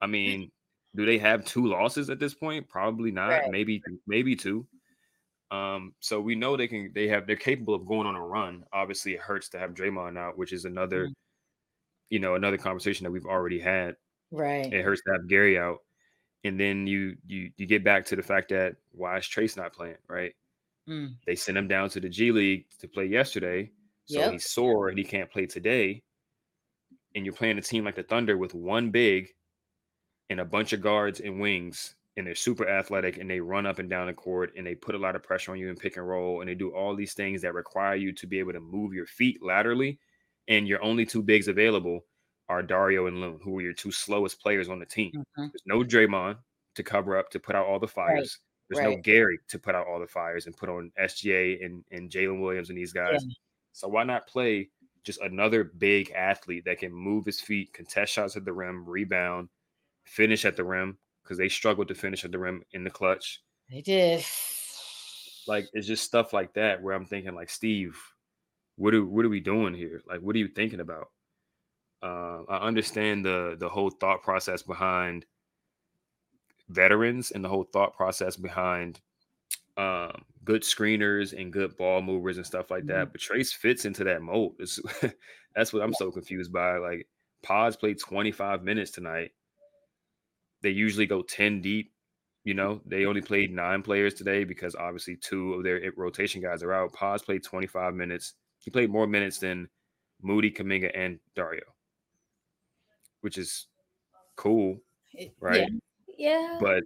I 0.00 0.06
mean, 0.06 0.50
do 0.96 1.04
they 1.04 1.18
have 1.18 1.44
two 1.44 1.66
losses 1.66 2.08
at 2.08 2.18
this 2.18 2.32
point? 2.32 2.66
Probably 2.66 3.10
not. 3.10 3.28
Right. 3.28 3.50
Maybe 3.50 3.82
maybe 4.06 4.34
two. 4.34 4.66
Um, 5.50 5.94
so 6.00 6.20
we 6.20 6.34
know 6.34 6.56
they 6.56 6.68
can 6.68 6.92
they 6.94 7.08
have 7.08 7.26
they're 7.26 7.36
capable 7.36 7.74
of 7.74 7.86
going 7.86 8.06
on 8.06 8.16
a 8.16 8.24
run. 8.24 8.64
Obviously, 8.72 9.14
it 9.14 9.20
hurts 9.20 9.48
to 9.50 9.58
have 9.58 9.74
Draymond 9.74 10.18
out, 10.18 10.36
which 10.36 10.52
is 10.52 10.64
another, 10.64 11.04
mm-hmm. 11.04 11.12
you 12.10 12.18
know, 12.18 12.34
another 12.34 12.58
conversation 12.58 13.04
that 13.04 13.10
we've 13.10 13.24
already 13.24 13.58
had. 13.58 13.96
Right. 14.30 14.72
It 14.72 14.84
hurts 14.84 15.02
to 15.06 15.12
have 15.12 15.28
Gary 15.28 15.58
out. 15.58 15.78
And 16.44 16.60
then 16.60 16.86
you 16.86 17.16
you 17.26 17.50
you 17.56 17.66
get 17.66 17.82
back 17.82 18.04
to 18.06 18.16
the 18.16 18.22
fact 18.22 18.50
that 18.50 18.76
why 18.92 19.16
is 19.16 19.24
Trayce 19.24 19.56
not 19.56 19.72
playing, 19.72 19.96
right? 20.08 20.34
Mm. 20.88 21.14
They 21.26 21.34
sent 21.34 21.58
him 21.58 21.68
down 21.68 21.88
to 21.90 22.00
the 22.00 22.08
G 22.08 22.30
League 22.30 22.66
to 22.80 22.88
play 22.88 23.06
yesterday. 23.06 23.70
So 24.06 24.20
yep. 24.20 24.32
he's 24.32 24.50
sore 24.50 24.88
and 24.88 24.98
he 24.98 25.04
can't 25.04 25.30
play 25.30 25.46
today. 25.46 26.02
And 27.14 27.24
you're 27.24 27.34
playing 27.34 27.58
a 27.58 27.62
team 27.62 27.84
like 27.84 27.96
the 27.96 28.02
Thunder 28.02 28.36
with 28.36 28.54
one 28.54 28.90
big 28.90 29.28
and 30.30 30.40
a 30.40 30.44
bunch 30.44 30.72
of 30.72 30.80
guards 30.80 31.20
and 31.20 31.40
wings 31.40 31.94
and 32.18 32.26
they're 32.26 32.34
super 32.34 32.68
athletic 32.68 33.16
and 33.18 33.30
they 33.30 33.38
run 33.38 33.64
up 33.64 33.78
and 33.78 33.88
down 33.88 34.08
the 34.08 34.12
court 34.12 34.52
and 34.56 34.66
they 34.66 34.74
put 34.74 34.96
a 34.96 34.98
lot 34.98 35.14
of 35.14 35.22
pressure 35.22 35.52
on 35.52 35.58
you 35.58 35.68
in 35.68 35.76
pick 35.76 35.96
and 35.96 36.06
roll 36.06 36.40
and 36.40 36.50
they 36.50 36.54
do 36.54 36.74
all 36.74 36.96
these 36.96 37.14
things 37.14 37.40
that 37.40 37.54
require 37.54 37.94
you 37.94 38.12
to 38.12 38.26
be 38.26 38.40
able 38.40 38.52
to 38.52 38.60
move 38.60 38.92
your 38.92 39.06
feet 39.06 39.40
laterally 39.40 40.00
and 40.48 40.66
your 40.66 40.82
only 40.82 41.06
two 41.06 41.22
bigs 41.22 41.46
available 41.46 42.04
are 42.48 42.62
Dario 42.62 43.06
and 43.06 43.20
Loon, 43.20 43.38
who 43.42 43.58
are 43.58 43.62
your 43.62 43.72
two 43.72 43.92
slowest 43.92 44.42
players 44.42 44.68
on 44.68 44.80
the 44.80 44.86
team. 44.86 45.12
Mm-hmm. 45.14 45.42
There's 45.42 45.62
no 45.64 45.84
Draymond 45.84 46.38
to 46.74 46.82
cover 46.82 47.16
up 47.16 47.30
to 47.30 47.38
put 47.38 47.54
out 47.54 47.66
all 47.66 47.78
the 47.78 47.86
fires. 47.86 48.38
Right. 48.70 48.76
There's 48.76 48.86
right. 48.86 48.96
no 48.96 49.02
Gary 49.02 49.38
to 49.48 49.58
put 49.58 49.74
out 49.74 49.86
all 49.86 50.00
the 50.00 50.06
fires 50.06 50.46
and 50.46 50.56
put 50.56 50.68
on 50.68 50.90
SGA 51.00 51.64
and, 51.64 51.84
and 51.92 52.10
Jalen 52.10 52.40
Williams 52.40 52.68
and 52.68 52.76
these 52.78 52.92
guys. 52.92 53.20
Yeah. 53.22 53.34
So 53.72 53.88
why 53.88 54.02
not 54.02 54.26
play 54.26 54.70
just 55.04 55.20
another 55.20 55.64
big 55.64 56.10
athlete 56.10 56.64
that 56.64 56.78
can 56.78 56.92
move 56.92 57.26
his 57.26 57.40
feet, 57.40 57.72
contest 57.72 58.12
shots 58.12 58.36
at 58.36 58.44
the 58.44 58.52
rim, 58.52 58.84
rebound, 58.88 59.48
finish 60.04 60.44
at 60.44 60.56
the 60.56 60.64
rim, 60.64 60.98
because 61.28 61.38
they 61.38 61.48
struggled 61.48 61.88
to 61.88 61.94
finish 61.94 62.24
at 62.24 62.32
the 62.32 62.38
rim 62.38 62.64
in 62.72 62.84
the 62.84 62.90
clutch. 62.90 63.42
They 63.70 63.82
did. 63.82 64.24
Like 65.46 65.68
it's 65.74 65.86
just 65.86 66.04
stuff 66.04 66.32
like 66.32 66.54
that 66.54 66.82
where 66.82 66.94
I'm 66.94 67.04
thinking, 67.04 67.34
like 67.34 67.50
Steve, 67.50 67.98
what 68.76 68.94
are 68.94 69.04
what 69.04 69.26
are 69.26 69.30
we 69.30 69.40
doing 69.40 69.74
here? 69.74 70.00
Like, 70.08 70.20
what 70.20 70.34
are 70.34 70.38
you 70.38 70.48
thinking 70.48 70.80
about? 70.80 71.08
Uh, 72.02 72.44
I 72.48 72.66
understand 72.66 73.26
the 73.26 73.56
the 73.58 73.68
whole 73.68 73.90
thought 73.90 74.22
process 74.22 74.62
behind 74.62 75.26
veterans 76.70 77.30
and 77.30 77.44
the 77.44 77.48
whole 77.48 77.64
thought 77.64 77.94
process 77.94 78.36
behind 78.36 79.00
um, 79.76 80.22
good 80.44 80.62
screeners 80.62 81.38
and 81.38 81.52
good 81.52 81.76
ball 81.76 82.00
movers 82.00 82.38
and 82.38 82.46
stuff 82.46 82.70
like 82.70 82.86
that. 82.86 83.08
Mm-hmm. 83.08 83.12
But 83.12 83.20
Trayce 83.20 83.52
fits 83.52 83.84
into 83.84 84.04
that 84.04 84.22
mold. 84.22 84.56
It's, 84.58 84.80
that's 85.54 85.72
what 85.72 85.82
I'm 85.82 85.94
so 85.94 86.10
confused 86.10 86.52
by. 86.52 86.76
Like 86.76 87.06
Pods 87.42 87.76
played 87.76 87.98
25 87.98 88.62
minutes 88.62 88.90
tonight 88.90 89.30
they 90.62 90.70
usually 90.70 91.06
go 91.06 91.22
10 91.22 91.60
deep. 91.60 91.92
You 92.44 92.54
mm. 92.54 92.58
know, 92.58 92.80
they 92.86 93.04
only 93.04 93.20
played 93.20 93.52
nine 93.52 93.82
players 93.82 94.14
today 94.14 94.44
because 94.44 94.74
obviously 94.74 95.16
two 95.16 95.54
of 95.54 95.64
their 95.64 95.82
eh, 95.84 95.90
rotation 95.96 96.40
guys 96.40 96.62
are 96.62 96.72
out. 96.72 96.92
Pods 96.92 97.22
played 97.22 97.42
25 97.42 97.94
minutes. 97.94 98.34
He 98.58 98.70
played 98.70 98.90
more 98.90 99.06
minutes 99.06 99.38
than 99.38 99.68
Moody, 100.22 100.50
Kuminga, 100.50 100.90
and 100.94 101.18
Dario, 101.36 101.62
which 103.20 103.38
is 103.38 103.66
cool, 104.36 104.78
right? 105.40 105.68
Yeah. 106.16 106.58
yeah. 106.60 106.82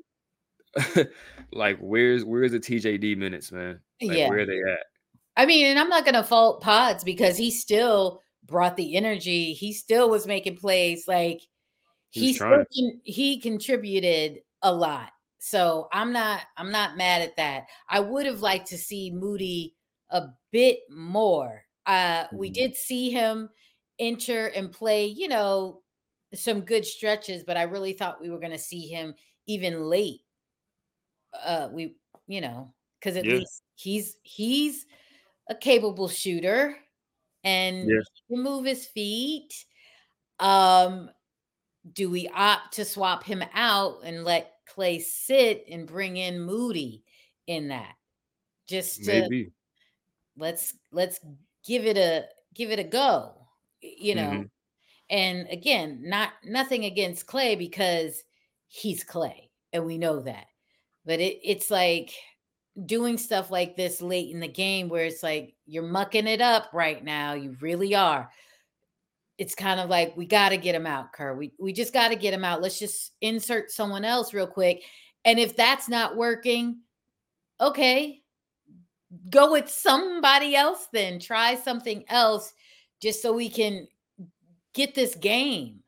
But 0.75 1.09
like, 1.53 1.79
where's 1.81 2.25
where's 2.25 2.53
the 2.53 2.61
TJD 2.61 3.17
minutes, 3.17 3.53
man? 3.53 3.81
Like, 4.03 4.17
yeah. 4.17 4.29
Where 4.29 4.41
are 4.41 4.47
they 4.47 4.59
at? 4.59 4.81
I 5.37 5.47
mean, 5.47 5.67
and 5.67 5.79
I'm 5.79 5.89
not 5.89 6.05
gonna 6.05 6.23
fault 6.23 6.61
Pods 6.61 7.05
because 7.05 7.39
he 7.39 7.51
still 7.51 8.21
brought 8.47 8.77
the 8.77 8.97
energy. 8.97 9.55
He 9.55 9.73
still 9.73 10.11
was 10.11 10.27
making 10.27 10.57
plays. 10.57 11.09
Like 11.09 11.43
he 12.13 13.01
he 13.05 13.41
contributed 13.41 14.41
a 14.63 14.73
lot. 14.73 15.11
So 15.39 15.89
I'm 15.93 16.13
not 16.13 16.43
I'm 16.57 16.71
not 16.71 16.97
mad 16.97 17.23
at 17.23 17.37
that. 17.37 17.65
I 17.89 18.01
would 18.01 18.27
have 18.27 18.43
liked 18.43 18.69
to 18.69 18.79
see 18.79 19.11
Moody 19.11 19.75
a 20.11 20.27
bit 20.53 20.81
more. 20.91 21.65
Uh 21.87 22.25
mm-hmm. 22.25 22.37
we 22.37 22.51
did 22.51 22.77
see 22.77 23.11
him 23.11 23.49
enter 23.99 24.49
and 24.49 24.71
play, 24.71 25.07
you 25.07 25.27
know, 25.29 25.83
some 26.35 26.61
good 26.61 26.85
stretches, 26.85 27.43
but 27.45 27.57
I 27.57 27.63
really 27.63 27.93
thought 27.93 28.21
we 28.21 28.31
were 28.31 28.39
going 28.39 28.53
to 28.53 28.59
see 28.59 28.87
him 28.87 29.15
even 29.47 29.83
late. 29.85 30.21
Uh 31.45 31.69
we 31.73 31.97
you 32.29 32.41
know, 32.43 32.73
cuz 33.01 33.17
at 33.17 33.25
yeah. 33.25 33.37
least 33.37 33.63
he's 33.75 34.17
he's 34.23 34.87
a 35.49 35.55
capable 35.55 36.09
shooter 36.09 36.77
and 37.43 37.89
yeah. 37.89 38.01
he 38.29 38.35
can 38.35 38.45
move 38.45 38.65
his 38.65 38.87
feet. 38.87 39.65
Um 40.39 41.11
do 41.91 42.11
we 42.11 42.29
opt 42.29 42.75
to 42.75 42.85
swap 42.85 43.25
him 43.25 43.43
out 43.55 44.01
and 44.05 44.25
let 44.25 44.53
Klay 44.75 45.01
sit 45.01 45.65
and 45.71 45.87
bring 45.87 46.17
in 46.17 46.41
Moody 46.41 47.03
in 47.47 47.69
that? 47.69 47.95
Just 48.69 49.05
to, 49.05 49.23
maybe 49.23 49.53
let's 50.37 50.75
let's 50.93 51.21
give 51.67 51.85
it 51.85 51.97
a 51.97 52.27
give 52.55 52.71
it 52.71 52.79
a 52.79 52.85
go, 52.85 53.35
you 53.81 54.15
know. 54.15 54.23
Mm-hmm. 54.23 54.43
And 55.11 55.47
again, 55.51 56.01
not 56.05 56.31
nothing 56.45 56.85
against 56.85 57.27
Klay 57.27 57.59
because 57.59 58.23
he's 58.69 59.05
Klay 59.05 59.51
and 59.73 59.85
we 59.85 59.99
know 59.99 60.21
that. 60.21 60.47
But 61.05 61.21
it, 61.21 61.41
it's 61.43 61.71
like 61.71 62.13
doing 62.87 63.19
stuff 63.19 63.51
like 63.51 63.77
this 63.77 64.01
late 64.01 64.31
in 64.31 64.41
the 64.41 64.49
game 64.49 64.89
where 64.89 65.05
it's 65.05 65.23
like 65.23 65.55
you're 65.67 65.83
mucking 65.83 66.27
it 66.27 66.41
up 66.41 66.71
right 66.73 67.03
now. 67.05 67.35
You 67.35 67.57
really 67.61 67.95
are. 67.95 68.31
It's 69.43 69.57
kind 69.57 69.81
of 69.81 69.91
like 69.91 70.17
we 70.17 70.25
got 70.25 70.51
to 70.51 70.57
get 70.57 70.77
him 70.77 70.87
out, 70.87 71.13
Kerr. 71.13 71.35
We 71.35 71.51
we 71.59 71.73
just 71.73 71.93
got 71.93 72.11
to 72.11 72.15
get 72.15 72.33
him 72.33 72.45
out. 72.45 72.63
Let's 72.63 72.79
just 72.79 73.11
insert 73.21 73.73
someone 73.73 74.05
else 74.05 74.33
real 74.33 74.47
quick. 74.47 74.85
And 75.25 75.37
if 75.37 75.57
that's 75.57 75.89
not 75.89 76.17
working, 76.17 76.83
okay, 77.61 78.23
go 79.31 79.51
with 79.51 79.69
somebody 79.69 80.55
else 80.55 80.87
then. 80.93 81.19
Try 81.19 81.57
something 81.57 82.05
else 82.07 82.53
just 83.01 83.21
so 83.21 83.33
we 83.33 83.49
can 83.49 83.89
get 84.75 84.95
this 84.95 85.17
game. 85.17 85.81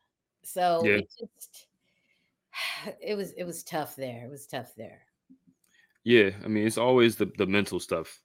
So 0.43 0.81
yeah. 0.83 0.95
it 0.95 1.07
just 1.17 1.67
it 3.01 3.15
was 3.15 3.31
it 3.37 3.45
was 3.45 3.63
tough 3.63 3.95
there. 3.95 4.25
It 4.25 4.29
was 4.29 4.47
tough 4.47 4.73
there. 4.75 4.99
Yeah, 6.03 6.31
I 6.43 6.49
mean, 6.49 6.67
it's 6.67 6.77
always 6.77 7.15
the 7.15 7.31
the 7.37 7.47
mental 7.47 7.79
stuff 7.79 8.19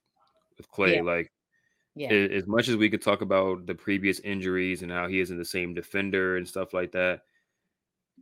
with 0.57 0.69
Klay. 0.69 0.97
Yeah. 0.97 1.03
Like, 1.03 1.31
yeah, 1.95 2.09
as 2.09 2.47
much 2.47 2.69
as 2.69 2.77
we 2.77 2.89
could 2.89 3.01
talk 3.01 3.21
about 3.21 3.65
the 3.65 3.75
previous 3.75 4.19
injuries 4.19 4.81
and 4.81 4.91
how 4.91 5.07
he 5.07 5.19
isn't 5.19 5.37
the 5.37 5.45
same 5.45 5.73
defender 5.73 6.37
and 6.37 6.47
stuff 6.47 6.73
like 6.73 6.93
that, 6.93 7.21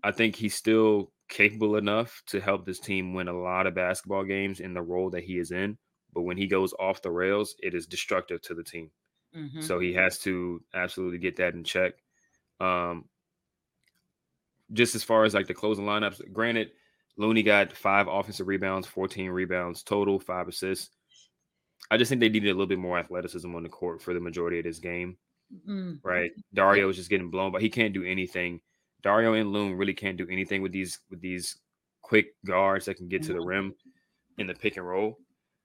I 0.03 0.11
think 0.11 0.35
he's 0.35 0.55
still 0.55 1.11
capable 1.27 1.75
enough 1.75 2.23
to 2.27 2.41
help 2.41 2.65
this 2.65 2.79
team 2.79 3.13
win 3.13 3.27
a 3.27 3.39
lot 3.39 3.67
of 3.67 3.75
basketball 3.75 4.23
games 4.23 4.59
in 4.59 4.73
the 4.73 4.81
role 4.81 5.11
that 5.11 5.23
he 5.23 5.37
is 5.37 5.51
in. 5.51 5.77
But 6.13 6.23
when 6.23 6.37
he 6.37 6.47
goes 6.47 6.73
off 6.79 7.03
the 7.03 7.11
rails, 7.11 7.55
it 7.61 7.75
is 7.75 7.85
destructive 7.85 8.41
to 8.43 8.55
the 8.55 8.63
team. 8.63 8.89
Mm-hmm. 9.35 9.61
So 9.61 9.79
he 9.79 9.93
has 9.93 10.17
to 10.19 10.61
absolutely 10.73 11.19
get 11.19 11.35
that 11.37 11.53
in 11.53 11.63
check. 11.63 11.93
Um, 12.59 13.05
just 14.73 14.95
as 14.95 15.03
far 15.03 15.23
as 15.23 15.33
like 15.33 15.47
the 15.47 15.53
closing 15.53 15.85
lineups, 15.85 16.33
granted, 16.33 16.71
Looney 17.17 17.43
got 17.43 17.73
five 17.73 18.07
offensive 18.07 18.47
rebounds, 18.47 18.87
14 18.87 19.29
rebounds 19.29 19.83
total, 19.83 20.19
five 20.19 20.47
assists. 20.47 20.89
I 21.91 21.97
just 21.97 22.09
think 22.09 22.21
they 22.21 22.29
needed 22.29 22.49
a 22.49 22.53
little 22.53 22.67
bit 22.67 22.79
more 22.79 22.99
athleticism 22.99 23.53
on 23.55 23.63
the 23.63 23.69
court 23.69 24.01
for 24.01 24.13
the 24.13 24.19
majority 24.19 24.59
of 24.59 24.65
this 24.65 24.79
game. 24.79 25.17
Mm-hmm. 25.53 26.07
Right. 26.07 26.31
Dario 26.53 26.87
was 26.87 26.95
just 26.95 27.09
getting 27.09 27.31
blown, 27.31 27.51
but 27.51 27.61
he 27.61 27.69
can't 27.69 27.93
do 27.93 28.03
anything. 28.03 28.61
Dario 29.01 29.33
and 29.33 29.51
Loon 29.51 29.75
really 29.75 29.93
can't 29.93 30.17
do 30.17 30.27
anything 30.29 30.61
with 30.61 30.71
these 30.71 30.99
with 31.09 31.21
these 31.21 31.57
quick 32.01 32.35
guards 32.45 32.85
that 32.85 32.97
can 32.97 33.07
get 33.07 33.23
to 33.23 33.33
the 33.33 33.39
mm-hmm. 33.39 33.47
rim 33.47 33.75
in 34.37 34.47
the 34.47 34.53
pick 34.53 34.77
and 34.77 34.87
roll. 34.87 35.17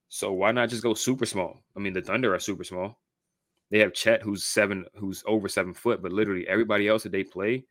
So 0.09 0.33
why 0.33 0.53
not 0.53 0.69
just 0.69 0.83
go 0.83 0.95
super 0.95 1.27
small? 1.27 1.63
I 1.77 1.81
mean, 1.81 1.93
the 1.93 2.01
Thunder 2.01 2.35
are 2.35 2.39
super 2.39 2.65
small. 2.65 2.99
They 3.71 3.81
have 3.81 3.93
Chet, 3.93 4.23
who's 4.23 4.45
seven, 4.45 4.85
who's 4.95 5.25
over 5.27 5.49
seven 5.49 5.75
foot, 5.75 6.03
but 6.03 6.13
literally 6.13 6.47
everybody 6.47 6.87
else 6.87 7.03
that 7.03 7.13
they 7.13 7.25
play 7.25 7.65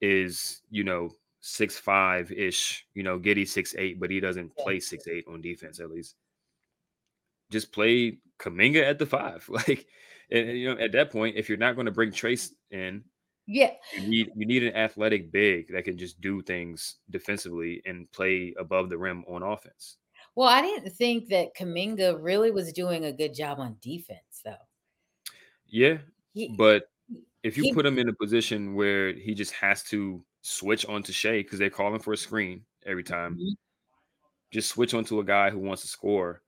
is, 0.00 0.62
you 0.70 0.84
know, 0.84 1.10
six 1.40 1.78
five 1.78 2.32
ish. 2.32 2.86
You 2.94 3.02
know, 3.02 3.18
Giddey 3.18 3.46
six 3.46 3.74
eight, 3.76 4.00
but 4.00 4.10
he 4.10 4.20
doesn't 4.20 4.56
play 4.56 4.80
six 4.80 5.06
eight 5.06 5.24
on 5.28 5.40
defense 5.40 5.80
at 5.80 5.90
least. 5.90 6.14
Just 7.50 7.72
play 7.72 8.18
Kuminga 8.38 8.82
at 8.82 8.98
the 8.98 9.06
five, 9.06 9.48
like, 9.48 9.86
and, 10.30 10.58
you 10.58 10.74
know, 10.74 10.80
at 10.80 10.92
that 10.92 11.10
point, 11.10 11.36
if 11.36 11.48
you're 11.48 11.58
not 11.58 11.74
going 11.74 11.86
to 11.86 11.92
bring 11.92 12.10
Trayce 12.10 12.50
in, 12.70 13.04
yeah, 13.46 13.72
you 13.98 14.08
need 14.08 14.30
you 14.36 14.46
need 14.46 14.62
an 14.62 14.76
athletic 14.76 15.32
big 15.32 15.72
that 15.72 15.84
can 15.84 15.96
just 15.96 16.20
do 16.20 16.42
things 16.42 16.96
defensively 17.08 17.80
and 17.86 18.10
play 18.12 18.54
above 18.58 18.90
the 18.90 18.98
rim 18.98 19.24
on 19.26 19.42
offense. 19.42 19.96
Well, 20.34 20.48
I 20.48 20.60
didn't 20.60 20.90
think 20.90 21.28
that 21.30 21.56
Kuminga 21.56 22.18
really 22.20 22.50
was 22.50 22.72
doing 22.72 23.06
a 23.06 23.12
good 23.12 23.34
job 23.34 23.58
on 23.58 23.76
defense, 23.80 24.42
though. 24.44 24.54
Yeah, 25.66 25.96
he, 26.34 26.54
but 26.56 26.90
if 27.42 27.56
you 27.56 27.64
he, 27.64 27.72
put 27.72 27.86
him 27.86 27.98
in 27.98 28.08
a 28.08 28.12
position 28.12 28.74
where 28.74 29.12
he 29.12 29.34
just 29.34 29.52
has 29.54 29.82
to 29.84 30.22
switch 30.42 30.86
onto 30.86 31.12
Shai 31.12 31.38
because 31.38 31.58
they're 31.58 31.70
calling 31.70 32.00
for 32.00 32.12
a 32.12 32.16
screen 32.16 32.62
every 32.86 33.02
time, 33.02 33.34
mm-hmm. 33.34 33.54
just 34.52 34.68
switch 34.68 34.94
onto 34.94 35.20
a 35.20 35.24
guy 35.24 35.50
who 35.50 35.58
wants 35.58 35.82
to 35.82 35.88
score. 35.88 36.42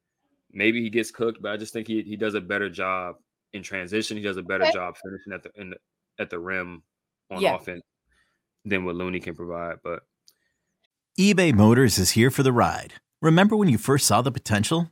Maybe 0.52 0.82
he 0.82 0.90
gets 0.90 1.10
cooked, 1.10 1.40
but 1.40 1.52
I 1.52 1.56
just 1.56 1.72
think 1.72 1.86
he, 1.86 2.02
he 2.02 2.16
does 2.16 2.34
a 2.34 2.40
better 2.40 2.68
job 2.68 3.16
in 3.52 3.62
transition. 3.62 4.16
He 4.16 4.22
does 4.22 4.36
a 4.36 4.42
better 4.42 4.64
okay. 4.64 4.72
job 4.72 4.96
finishing 5.02 5.32
at 5.32 5.42
the, 5.42 5.50
the 5.56 5.76
at 6.18 6.30
the 6.30 6.38
rim 6.38 6.82
on 7.30 7.40
yeah. 7.40 7.56
offense 7.56 7.82
than 8.64 8.84
what 8.84 8.94
Looney 8.94 9.20
can 9.20 9.34
provide. 9.34 9.76
But 9.82 10.02
eBay 11.18 11.54
Motors 11.54 11.98
is 11.98 12.12
here 12.12 12.30
for 12.30 12.42
the 12.42 12.52
ride. 12.52 12.94
Remember 13.22 13.56
when 13.56 13.68
you 13.68 13.78
first 13.78 14.06
saw 14.06 14.22
the 14.22 14.32
potential? 14.32 14.90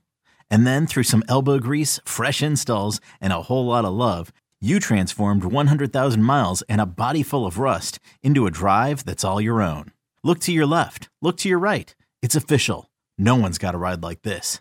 And 0.50 0.66
then 0.66 0.86
through 0.86 1.02
some 1.02 1.22
elbow 1.28 1.58
grease, 1.58 2.00
fresh 2.04 2.42
installs, 2.42 3.00
and 3.20 3.32
a 3.32 3.42
whole 3.42 3.66
lot 3.66 3.84
of 3.84 3.92
love, 3.92 4.32
you 4.60 4.80
transformed 4.80 5.44
100,000 5.44 6.22
miles 6.22 6.62
and 6.62 6.80
a 6.80 6.86
body 6.86 7.22
full 7.22 7.46
of 7.46 7.58
rust 7.58 8.00
into 8.22 8.46
a 8.46 8.50
drive 8.50 9.04
that's 9.04 9.24
all 9.24 9.40
your 9.40 9.62
own. 9.62 9.92
Look 10.24 10.40
to 10.40 10.52
your 10.52 10.66
left. 10.66 11.08
Look 11.22 11.36
to 11.38 11.48
your 11.48 11.58
right. 11.58 11.94
It's 12.22 12.34
official. 12.34 12.90
No 13.16 13.36
one's 13.36 13.58
got 13.58 13.74
a 13.74 13.78
ride 13.78 14.02
like 14.02 14.22
this. 14.22 14.60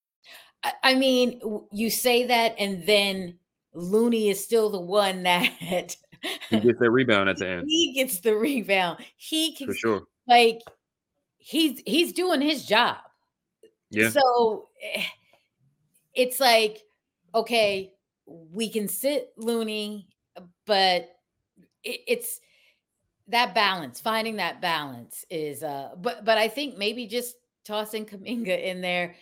I 0.83 0.95
mean, 0.95 1.41
you 1.71 1.89
say 1.89 2.27
that, 2.27 2.55
and 2.59 2.85
then 2.85 3.39
Looney 3.73 4.29
is 4.29 4.43
still 4.43 4.69
the 4.69 4.79
one 4.79 5.23
that 5.23 5.51
he 6.49 6.59
gets 6.59 6.79
the 6.79 6.91
rebound 6.91 7.29
at 7.29 7.37
the 7.39 7.47
end. 7.47 7.65
He 7.67 7.93
gets 7.93 8.19
the 8.19 8.35
rebound. 8.35 8.99
He 9.17 9.55
can 9.55 9.67
for 9.67 9.73
sure. 9.73 10.03
Like 10.27 10.61
he's 11.37 11.81
he's 11.85 12.13
doing 12.13 12.41
his 12.41 12.65
job. 12.65 12.97
Yeah. 13.89 14.09
So 14.09 14.69
eh, 14.81 15.03
it's 16.13 16.39
like, 16.39 16.81
okay, 17.33 17.93
we 18.25 18.69
can 18.69 18.87
sit 18.87 19.33
Looney, 19.37 20.07
but 20.65 21.09
it, 21.83 22.01
it's 22.07 22.39
that 23.29 23.55
balance. 23.55 23.99
Finding 23.99 24.35
that 24.37 24.61
balance 24.61 25.25
is 25.29 25.63
uh, 25.63 25.91
but 25.97 26.23
but 26.23 26.37
I 26.37 26.47
think 26.47 26.77
maybe 26.77 27.07
just 27.07 27.35
tossing 27.65 28.05
Kuminga 28.05 28.63
in 28.63 28.81
there 28.81 29.15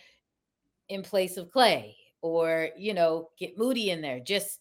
in 0.90 1.02
place 1.02 1.36
of 1.36 1.50
Klay 1.50 1.96
or, 2.22 2.70
you 2.76 2.94
know, 2.94 3.30
get 3.38 3.58
Moody 3.58 3.90
in 3.90 4.02
there. 4.02 4.20
Just 4.20 4.60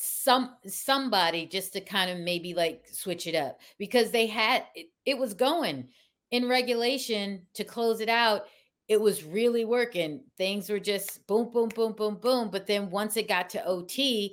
some 0.00 0.56
somebody 0.66 1.46
just 1.46 1.72
to 1.72 1.80
kind 1.80 2.10
of 2.10 2.18
maybe 2.18 2.54
like 2.54 2.86
switch 2.88 3.26
it 3.26 3.34
up 3.34 3.60
because 3.78 4.10
they 4.12 4.26
had 4.26 4.64
it, 4.74 4.86
it 5.04 5.18
was 5.18 5.34
going 5.34 5.88
in 6.30 6.48
regulation 6.48 7.46
to 7.54 7.64
close 7.64 8.00
it 8.00 8.08
out 8.08 8.46
it 8.86 9.00
was 9.00 9.24
really 9.24 9.64
working 9.64 10.24
things 10.36 10.70
were 10.70 10.78
just 10.78 11.26
boom 11.26 11.50
boom 11.50 11.68
boom 11.70 11.92
boom 11.94 12.14
boom 12.16 12.48
but 12.50 12.66
then 12.68 12.90
once 12.90 13.16
it 13.16 13.26
got 13.26 13.50
to 13.50 13.58
ot 13.68 14.30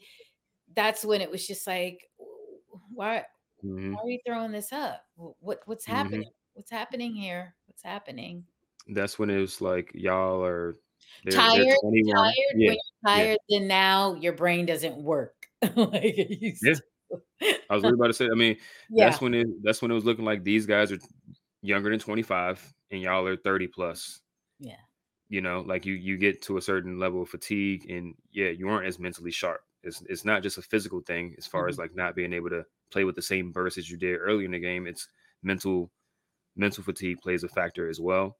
that's 0.75 1.05
when 1.05 1.21
it 1.21 1.31
was 1.31 1.47
just 1.47 1.67
like, 1.67 2.09
why, 2.93 3.25
Mhm. 3.63 3.95
why 3.95 4.01
are 4.03 4.05
we 4.07 4.21
throwing 4.25 4.51
this 4.51 4.73
up? 4.73 5.05
What 5.15 5.61
what's 5.65 5.85
Mhm. 5.87 6.25
happening? 6.25 6.31
What's 6.53 6.71
happening 6.71 7.15
here? 7.15 7.55
What's 7.67 7.83
happening? 7.83 8.47
That's 8.87 9.17
when 9.17 9.29
it 9.29 9.39
was 9.39 9.61
like 9.61 9.91
y'all 9.93 10.43
are 10.43 10.75
they're, 11.23 11.33
they're 11.33 11.41
Tired, 11.41 11.77
21. 11.81 12.15
tired. 12.15 12.33
Yeah, 12.35 12.43
When 12.51 12.61
you're 12.61 12.73
yeah. 12.73 12.79
tired, 13.05 13.37
then 13.49 13.67
now 13.67 14.15
your 14.15 14.33
brain 14.33 14.65
doesn't 14.65 14.95
work 14.95 15.47
like 15.75 16.57
Yeah. 16.61 16.75
I 17.69 17.73
was 17.73 17.83
really 17.83 17.95
about 17.95 18.07
to 18.07 18.13
say. 18.13 18.25
I 18.25 18.35
mean, 18.35 18.57
yeah, 18.89 19.09
that's 19.09 19.21
when 19.21 19.33
it 19.33 19.47
that's 19.63 19.81
when 19.81 19.91
it 19.91 19.95
was 19.95 20.05
looking 20.05 20.25
like 20.25 20.43
these 20.43 20.65
guys 20.65 20.91
are 20.91 20.99
younger 21.61 21.89
than 21.89 21.99
25 21.99 22.73
and 22.91 23.01
y'all 23.01 23.25
are 23.25 23.35
30 23.35 23.67
plus. 23.67 24.21
yeah, 24.59 24.75
You 25.29 25.41
know, 25.41 25.61
like 25.61 25.85
you 25.85 25.93
you 25.93 26.17
get 26.17 26.41
to 26.43 26.57
a 26.57 26.61
certain 26.61 26.99
level 26.99 27.21
of 27.21 27.29
fatigue 27.29 27.89
and 27.89 28.15
yeah, 28.31 28.49
you 28.49 28.67
aren't 28.69 28.87
as 28.87 28.99
mentally 28.99 29.31
sharp. 29.31 29.61
It's 29.83 30.01
it's 30.09 30.25
not 30.25 30.43
just 30.43 30.57
a 30.57 30.63
physical 30.63 31.01
thing 31.01 31.35
as 31.37 31.45
far 31.45 31.67
as 31.67 31.75
mm-hmm. 31.75 31.83
like 31.83 31.95
not 31.95 32.15
being 32.15 32.33
able 32.33 32.49
to 32.49 32.65
play 32.91 33.03
with 33.03 33.15
the 33.15 33.21
same 33.21 33.51
burst 33.51 33.77
as 33.77 33.89
you 33.89 33.97
did 33.97 34.17
earlier 34.17 34.45
in 34.45 34.51
the 34.51 34.59
game. 34.59 34.87
It's 34.87 35.07
mental 35.43 35.91
mental 36.55 36.83
fatigue 36.83 37.19
plays 37.21 37.43
a 37.43 37.49
factor 37.49 37.89
as 37.89 37.99
well. 37.99 38.37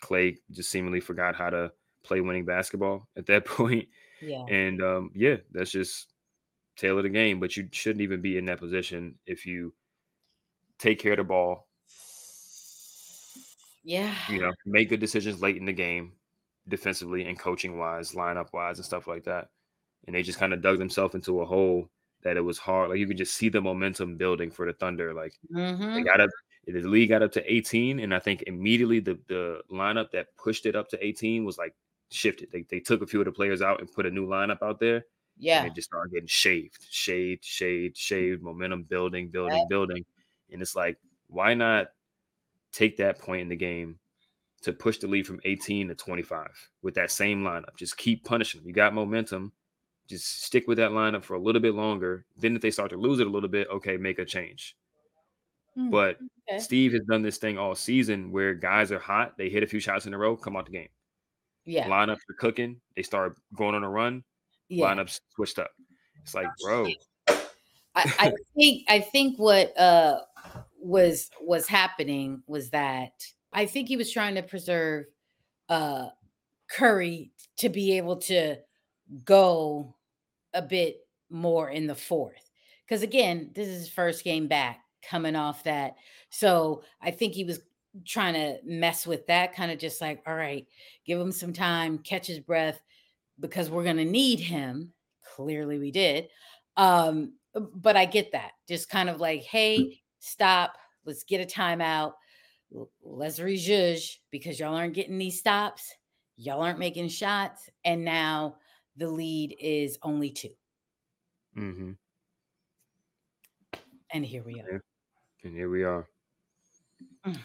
Klay 0.00 0.36
just 0.50 0.70
seemingly 0.70 1.00
forgot 1.00 1.34
how 1.36 1.50
to 1.50 1.72
play 2.02 2.20
winning 2.20 2.44
basketball 2.44 3.08
at 3.16 3.26
that 3.26 3.44
point. 3.46 3.88
yeah. 4.20 4.44
And 4.48 4.82
um, 4.82 5.10
yeah, 5.14 5.36
that's 5.52 5.70
just 5.70 6.12
tail 6.76 6.96
of 6.98 7.04
the 7.04 7.10
game. 7.10 7.40
But 7.40 7.56
you 7.56 7.68
shouldn't 7.72 8.02
even 8.02 8.20
be 8.20 8.38
in 8.38 8.46
that 8.46 8.58
position 8.60 9.18
if 9.26 9.44
you 9.46 9.74
take 10.78 10.98
care 10.98 11.12
of 11.12 11.18
the 11.18 11.24
ball, 11.24 11.66
Yeah. 13.84 14.14
you 14.28 14.40
know, 14.40 14.52
make 14.66 14.88
good 14.88 15.00
decisions 15.00 15.40
late 15.42 15.56
in 15.56 15.64
the 15.64 15.72
game, 15.72 16.12
defensively 16.68 17.24
and 17.26 17.38
coaching 17.38 17.78
wise, 17.78 18.12
lineup 18.12 18.52
wise, 18.52 18.78
and 18.78 18.84
stuff 18.86 19.06
like 19.06 19.24
that. 19.24 19.48
And 20.06 20.14
they 20.16 20.22
just 20.22 20.38
kind 20.38 20.52
of 20.54 20.62
dug 20.62 20.78
themselves 20.78 21.14
into 21.14 21.40
a 21.40 21.46
hole 21.46 21.88
that 22.22 22.36
it 22.36 22.40
was 22.42 22.58
hard. 22.58 22.90
Like 22.90 22.98
you 22.98 23.06
could 23.06 23.16
just 23.18 23.34
see 23.34 23.48
the 23.48 23.60
momentum 23.60 24.16
building 24.16 24.50
for 24.50 24.66
the 24.66 24.72
Thunder. 24.72 25.12
Like 25.14 25.34
they 25.50 25.60
Mhm. 25.60 26.04
The 26.66 26.80
league 26.82 27.08
got 27.08 27.22
up 27.22 27.32
to 27.32 27.52
18, 27.52 28.00
and 28.00 28.14
I 28.14 28.18
think 28.18 28.42
immediately 28.46 29.00
the 29.00 29.18
the 29.28 29.62
lineup 29.70 30.10
that 30.12 30.36
pushed 30.36 30.66
it 30.66 30.76
up 30.76 30.88
to 30.90 31.04
18 31.04 31.44
was 31.44 31.58
like 31.58 31.74
shifted. 32.10 32.50
They 32.52 32.62
they 32.68 32.80
took 32.80 33.02
a 33.02 33.06
few 33.06 33.20
of 33.20 33.24
the 33.26 33.32
players 33.32 33.62
out 33.62 33.80
and 33.80 33.90
put 33.92 34.06
a 34.06 34.10
new 34.10 34.26
lineup 34.26 34.62
out 34.62 34.78
there. 34.80 35.04
Yeah. 35.42 35.62
and 35.62 35.68
it 35.70 35.74
just 35.74 35.88
started 35.88 36.12
getting 36.12 36.26
shaved, 36.26 36.86
shaved, 36.90 37.44
shaved, 37.44 37.96
shaved, 37.96 38.42
momentum 38.42 38.82
building, 38.82 39.28
building, 39.30 39.66
building. 39.70 40.04
And 40.52 40.60
it's 40.60 40.76
like, 40.76 40.98
why 41.28 41.54
not 41.54 41.88
take 42.72 42.98
that 42.98 43.18
point 43.18 43.40
in 43.42 43.48
the 43.48 43.56
game 43.56 43.98
to 44.62 44.72
push 44.74 44.98
the 44.98 45.06
lead 45.06 45.26
from 45.26 45.40
18 45.46 45.88
to 45.88 45.94
25 45.94 46.48
with 46.82 46.94
that 46.96 47.10
same 47.10 47.42
lineup? 47.42 47.74
Just 47.76 47.96
keep 47.96 48.22
punishing 48.22 48.60
them. 48.60 48.68
You 48.68 48.74
got 48.74 48.92
momentum. 48.92 49.52
Just 50.08 50.42
stick 50.44 50.68
with 50.68 50.76
that 50.76 50.90
lineup 50.90 51.24
for 51.24 51.34
a 51.34 51.40
little 51.40 51.62
bit 51.62 51.74
longer. 51.74 52.26
Then 52.36 52.54
if 52.54 52.60
they 52.60 52.70
start 52.70 52.90
to 52.90 52.98
lose 52.98 53.18
it 53.20 53.26
a 53.26 53.30
little 53.30 53.48
bit, 53.48 53.66
okay, 53.68 53.96
make 53.96 54.18
a 54.18 54.26
change. 54.26 54.76
Hmm, 55.74 55.88
But 55.88 56.18
okay. 56.50 56.58
Steve 56.60 56.92
has 56.92 57.02
done 57.02 57.22
this 57.22 57.38
thing 57.38 57.58
all 57.58 57.74
season 57.74 58.32
where 58.32 58.54
guys 58.54 58.90
are 58.92 58.98
hot, 58.98 59.36
they 59.38 59.48
hit 59.48 59.62
a 59.62 59.66
few 59.66 59.80
shots 59.80 60.06
in 60.06 60.14
a 60.14 60.18
row, 60.18 60.36
come 60.36 60.56
out 60.56 60.66
the 60.66 60.72
game. 60.72 60.88
Yeah. 61.64 61.86
Lineups 61.88 62.18
are 62.28 62.34
cooking, 62.38 62.80
they 62.96 63.02
start 63.02 63.36
going 63.54 63.74
on 63.74 63.84
a 63.84 63.88
run, 63.88 64.24
Yeah. 64.68 64.86
lineups 64.86 65.20
switched 65.34 65.58
up. 65.58 65.70
It's 66.22 66.34
like, 66.34 66.48
bro, 66.62 66.88
I, 67.28 67.34
I 67.94 68.32
think 68.54 68.84
I 68.88 69.00
think 69.00 69.38
what 69.38 69.76
uh 69.78 70.20
was 70.78 71.30
was 71.40 71.66
happening 71.66 72.42
was 72.46 72.70
that 72.70 73.12
I 73.52 73.66
think 73.66 73.88
he 73.88 73.96
was 73.96 74.12
trying 74.12 74.34
to 74.36 74.42
preserve 74.42 75.06
uh 75.68 76.08
Curry 76.70 77.32
to 77.58 77.68
be 77.68 77.96
able 77.96 78.16
to 78.16 78.56
go 79.24 79.94
a 80.54 80.62
bit 80.62 80.98
more 81.30 81.70
in 81.70 81.86
the 81.86 81.94
fourth. 81.94 82.50
Because 82.86 83.02
again, 83.02 83.50
this 83.54 83.68
is 83.68 83.80
his 83.80 83.88
first 83.88 84.24
game 84.24 84.46
back 84.46 84.80
coming 85.08 85.36
off 85.36 85.64
that. 85.64 85.96
So 86.30 86.82
I 87.00 87.10
think 87.10 87.34
he 87.34 87.44
was 87.44 87.60
trying 88.06 88.34
to 88.34 88.58
mess 88.64 89.06
with 89.06 89.26
that, 89.26 89.54
kind 89.54 89.70
of 89.70 89.78
just 89.78 90.00
like, 90.00 90.22
all 90.26 90.34
right, 90.34 90.66
give 91.04 91.20
him 91.20 91.32
some 91.32 91.52
time, 91.52 91.98
catch 91.98 92.26
his 92.26 92.40
breath, 92.40 92.80
because 93.40 93.70
we're 93.70 93.84
gonna 93.84 94.04
need 94.04 94.38
him. 94.38 94.92
Clearly 95.34 95.78
we 95.78 95.90
did. 95.90 96.28
Um, 96.76 97.34
but 97.54 97.96
I 97.96 98.04
get 98.04 98.32
that. 98.32 98.52
Just 98.68 98.88
kind 98.88 99.08
of 99.08 99.20
like, 99.20 99.42
hey, 99.42 100.00
stop, 100.20 100.76
let's 101.04 101.24
get 101.24 101.40
a 101.40 101.46
timeout. 101.46 102.12
Let's 103.02 103.40
rejudge 103.40 104.20
because 104.30 104.60
y'all 104.60 104.76
aren't 104.76 104.94
getting 104.94 105.18
these 105.18 105.38
stops, 105.38 105.92
y'all 106.36 106.62
aren't 106.62 106.78
making 106.78 107.08
shots, 107.08 107.68
and 107.84 108.04
now 108.04 108.56
the 108.96 109.08
lead 109.08 109.56
is 109.60 109.98
only 110.02 110.30
two. 110.30 110.50
mm-hmm. 111.56 111.92
And 114.12 114.24
here 114.24 114.42
we 114.42 114.60
are. 114.60 114.82
And 115.44 115.54
here 115.54 115.68
we 115.70 115.84
are. 115.84 116.08
Mm. 117.26 117.38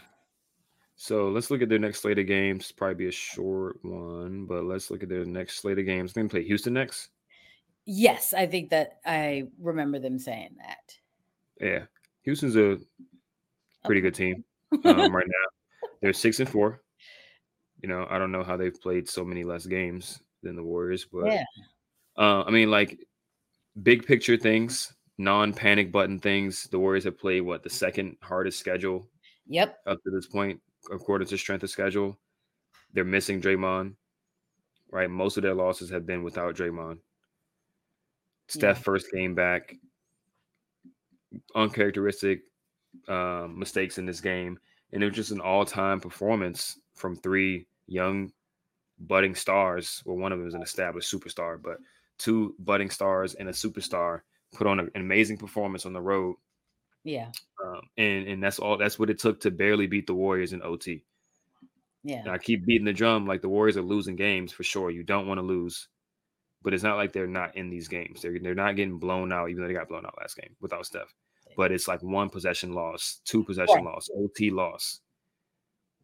So 0.95 1.27
let's 1.27 1.51
look 1.51 1.61
at 1.61 1.69
their 1.69 1.79
next 1.79 2.01
slate 2.01 2.19
of 2.19 2.27
games. 2.27 2.71
Probably 2.71 2.95
be 2.95 3.07
a 3.07 3.11
short 3.11 3.79
one, 3.83 4.45
but 4.45 4.63
let's 4.63 4.89
look 4.89 5.03
at 5.03 5.09
their 5.09 5.25
next 5.25 5.59
slate 5.59 5.77
of 5.77 5.85
games. 5.85 6.13
They're 6.13 6.23
gonna 6.23 6.29
play 6.29 6.43
Houston 6.43 6.73
next. 6.73 7.09
Yes, 7.85 8.33
I 8.33 8.47
think 8.47 8.69
that 8.71 8.99
I 9.05 9.43
remember 9.59 9.99
them 9.99 10.17
saying 10.17 10.55
that. 10.57 10.95
Yeah, 11.59 11.85
Houston's 12.23 12.55
a 12.55 12.79
pretty 13.85 14.01
good 14.01 14.15
team 14.15 14.43
um, 14.85 15.15
right 15.15 15.27
now. 15.27 15.89
They're 16.01 16.13
six 16.13 16.39
and 16.39 16.49
four. 16.49 16.81
You 17.81 17.89
know, 17.89 18.07
I 18.09 18.17
don't 18.17 18.31
know 18.31 18.43
how 18.43 18.57
they've 18.57 18.73
played 18.81 19.07
so 19.07 19.23
many 19.23 19.43
less 19.43 19.65
games 19.65 20.19
than 20.41 20.55
the 20.55 20.63
Warriors, 20.63 21.05
but 21.05 21.25
Yeah. 21.25 21.43
uh, 22.17 22.43
I 22.43 22.51
mean, 22.51 22.71
like 22.71 22.99
big 23.83 24.05
picture 24.05 24.37
things, 24.37 24.93
non-panic 25.17 25.91
button 25.91 26.19
things. 26.19 26.63
The 26.65 26.79
Warriors 26.79 27.03
have 27.05 27.17
played 27.17 27.41
what 27.41 27.63
the 27.63 27.69
second 27.69 28.17
hardest 28.21 28.59
schedule 28.59 29.09
Yep. 29.47 29.79
up 29.85 30.03
to 30.03 30.11
this 30.11 30.27
point, 30.27 30.61
according 30.91 31.27
to 31.27 31.37
strength 31.37 31.63
of 31.63 31.69
schedule. 31.69 32.17
They're 32.93 33.03
missing 33.05 33.41
Draymond, 33.41 33.95
right? 34.91 35.09
Most 35.09 35.37
of 35.37 35.43
their 35.43 35.53
losses 35.55 35.89
have 35.89 36.05
been 36.05 36.23
without 36.23 36.55
Draymond. 36.55 36.99
Steph 38.47 38.77
Yeah. 38.77 38.83
first 38.83 39.11
game 39.11 39.35
back, 39.35 39.75
uncharacteristic 41.55 42.43
um, 43.07 43.57
mistakes 43.59 43.97
in 43.97 44.05
this 44.05 44.21
game, 44.21 44.57
and 44.93 45.03
it 45.03 45.07
was 45.07 45.15
just 45.15 45.31
an 45.31 45.41
all-time 45.41 45.99
performance 45.99 46.79
from 46.93 47.15
three 47.15 47.67
young 47.87 48.31
budding 48.99 49.35
stars. 49.35 50.01
Well, 50.05 50.17
one 50.17 50.31
of 50.31 50.39
them 50.39 50.47
is 50.47 50.53
an 50.53 50.61
established 50.61 51.13
superstar, 51.13 51.61
but 51.61 51.77
two 52.17 52.55
budding 52.59 52.89
stars 52.89 53.33
and 53.33 53.49
a 53.49 53.51
superstar 53.51 54.21
put 54.55 54.67
on 54.67 54.79
a- 54.79 54.83
an 54.83 54.91
amazing 55.01 55.37
performance 55.37 55.85
on 55.85 55.93
the 55.93 56.01
road 56.01 56.35
Yeah. 57.03 57.31
um, 57.63 57.81
and 57.97 58.27
and 58.27 58.43
that's 58.43 58.59
all. 58.59 58.77
That's 58.77 58.97
what 58.97 59.09
it 59.09 59.19
took 59.19 59.39
to 59.41 59.51
barely 59.51 59.87
beat 59.87 60.07
the 60.07 60.13
Warriors 60.15 60.53
in 60.53 60.61
OT. 60.63 61.03
Yeah. 62.03 62.19
And 62.21 62.29
I 62.29 62.37
keep 62.37 62.65
beating 62.65 62.85
the 62.85 62.93
drum 62.93 63.25
like 63.25 63.41
the 63.41 63.49
Warriors 63.49 63.77
are 63.77 63.81
losing 63.81 64.15
games 64.15 64.51
for 64.53 64.63
sure. 64.63 64.91
You 64.91 65.03
don't 65.03 65.27
want 65.27 65.39
to 65.39 65.41
lose, 65.45 65.87
but 66.61 66.73
it's 66.73 66.83
not 66.83 66.97
like 66.97 67.13
they're 67.13 67.25
not 67.27 67.55
in 67.57 67.69
these 67.69 67.87
games. 67.87 68.21
They're 68.21 68.39
they're 68.39 68.53
not 68.55 68.75
getting 68.75 68.99
blown 68.99 69.31
out, 69.31 69.49
even 69.49 69.61
though 69.61 69.67
they 69.67 69.73
got 69.73 69.87
blown 69.87 70.05
out 70.05 70.17
last 70.19 70.35
game 70.37 70.55
without 70.61 70.85
Steph. 70.85 71.13
But 71.57 71.71
it's 71.71 71.87
like 71.87 72.03
one 72.03 72.29
possession 72.29 72.73
loss, 72.73 73.21
two 73.25 73.43
possession 73.43 73.75
Right. 73.77 73.85
loss, 73.85 74.09
OT 74.15 74.49
loss. 74.51 75.01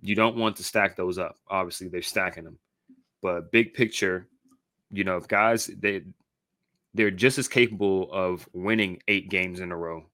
You 0.02 0.16
don't 0.16 0.38
want 0.38 0.56
to 0.58 0.64
stack 0.64 0.96
those 0.96 1.20
up. 1.20 1.38
Obviously, 1.48 1.88
they're 1.88 2.02
stacking 2.02 2.46
them. 2.46 2.58
But 3.22 3.52
big 3.52 3.74
picture, 3.76 4.28
you 4.92 5.04
know, 5.04 5.18
if 5.18 5.28
guys 5.28 5.68
they 5.68 6.02
they're 6.93 7.12
just 7.12 7.38
as 7.38 7.47
capable 7.47 8.12
of 8.12 8.47
winning 8.54 9.01
eight 9.08 9.30
games 9.30 9.60
in 9.60 9.71
a 9.71 9.77
row 9.77 10.06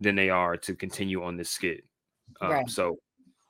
than 0.00 0.16
they 0.16 0.30
are 0.30 0.56
to 0.56 0.74
continue 0.74 1.22
on 1.22 1.36
this 1.36 1.50
skid. 1.50 1.82
Um, 2.40 2.50
Right. 2.50 2.70
So, 2.70 2.98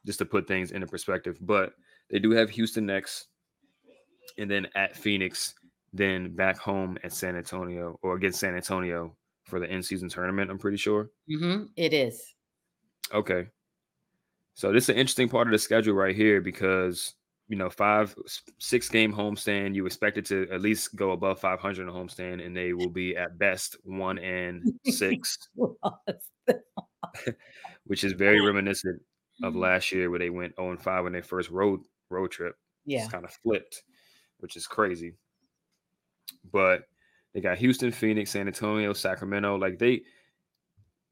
just 0.04 0.18
to 0.18 0.24
put 0.24 0.48
things 0.48 0.72
into 0.72 0.86
perspective, 0.86 1.38
but 1.40 1.72
they 2.10 2.18
do 2.18 2.30
have 2.32 2.50
Houston 2.50 2.84
next, 2.84 3.28
and 4.36 4.50
then 4.50 4.66
at 4.74 4.96
Phoenix, 4.96 5.54
then 5.92 6.34
back 6.34 6.58
home 6.58 6.98
at 7.04 7.12
San 7.12 7.36
Antonio 7.36 7.98
or 8.02 8.16
against 8.16 8.40
San 8.40 8.56
Antonio 8.56 9.16
for 9.44 9.60
the 9.60 9.66
in-season 9.66 10.08
tournament. 10.08 10.50
I'm 10.50 10.58
pretty 10.58 10.76
sure. 10.76 11.10
Mm-hmm. 11.30 11.64
It 11.76 11.92
is. 11.92 12.34
Okay. 13.12 13.46
So 14.54 14.72
this 14.72 14.84
is 14.84 14.88
an 14.90 14.96
interesting 14.96 15.28
part 15.28 15.46
of 15.46 15.52
the 15.52 15.58
schedule 15.58 15.94
right 15.94 16.14
here 16.14 16.40
because 16.40 17.14
you 17.52 17.58
know 17.58 17.68
five 17.68 18.14
six 18.58 18.88
game 18.88 19.12
homestand 19.12 19.74
you 19.74 19.84
expect 19.84 20.16
it 20.16 20.24
to 20.24 20.48
at 20.50 20.62
least 20.62 20.96
go 20.96 21.10
above 21.10 21.38
500 21.38 21.82
in 21.82 21.88
a 21.90 21.92
homestand 21.92 22.42
and 22.42 22.56
they 22.56 22.72
will 22.72 22.88
be 22.88 23.14
at 23.14 23.38
best 23.38 23.76
one 23.84 24.18
and 24.18 24.72
six. 24.86 25.36
Which 27.84 28.04
is 28.04 28.12
very 28.14 28.40
reminiscent 28.40 29.02
of 29.42 29.52
mm-hmm. 29.52 29.60
last 29.60 29.92
year 29.92 30.08
where 30.08 30.18
they 30.18 30.30
went 30.30 30.56
0 30.56 30.70
and 30.70 30.80
5 30.82 31.04
on 31.04 31.12
their 31.12 31.22
first 31.22 31.50
road 31.50 31.80
road 32.08 32.30
trip. 32.30 32.56
Yeah. 32.86 33.02
it's 33.02 33.12
kind 33.12 33.26
of 33.26 33.32
flipped 33.42 33.82
which 34.38 34.56
is 34.56 34.66
crazy. 34.66 35.12
But 36.50 36.84
they 37.34 37.42
got 37.42 37.58
Houston 37.58 37.92
Phoenix 37.92 38.30
San 38.30 38.46
Antonio 38.46 38.94
Sacramento 38.94 39.56
like 39.56 39.78
they 39.78 40.04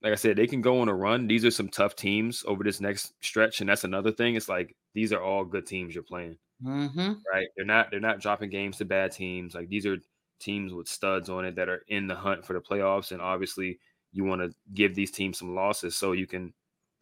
like 0.02 0.12
I 0.12 0.16
said, 0.16 0.36
they 0.36 0.46
can 0.46 0.60
go 0.62 0.80
on 0.80 0.88
a 0.88 0.94
run. 0.94 1.26
These 1.26 1.44
are 1.44 1.50
some 1.50 1.68
tough 1.68 1.94
teams 1.94 2.42
over 2.46 2.64
this 2.64 2.80
next 2.80 3.12
stretch, 3.20 3.60
and 3.60 3.68
that's 3.68 3.84
another 3.84 4.10
thing. 4.12 4.34
It's 4.34 4.48
like 4.48 4.74
these 4.94 5.12
are 5.12 5.22
all 5.22 5.44
good 5.44 5.66
teams 5.66 5.94
you're 5.94 6.02
playing, 6.04 6.36
Mm-hmm. 6.64 7.12
right? 7.32 7.48
They're 7.56 7.66
not 7.66 7.90
they're 7.90 8.00
not 8.00 8.20
dropping 8.20 8.50
games 8.50 8.78
to 8.78 8.84
bad 8.84 9.12
teams. 9.12 9.54
Like 9.54 9.68
these 9.68 9.86
are 9.86 9.98
teams 10.38 10.72
with 10.72 10.88
studs 10.88 11.28
on 11.28 11.44
it 11.44 11.54
that 11.56 11.68
are 11.68 11.82
in 11.88 12.06
the 12.06 12.14
hunt 12.14 12.44
for 12.46 12.54
the 12.54 12.60
playoffs, 12.60 13.12
and 13.12 13.20
obviously 13.20 13.78
you 14.12 14.24
want 14.24 14.40
to 14.40 14.54
give 14.74 14.94
these 14.94 15.10
teams 15.10 15.38
some 15.38 15.54
losses 15.54 15.96
so 15.96 16.12
you 16.12 16.26
can 16.26 16.52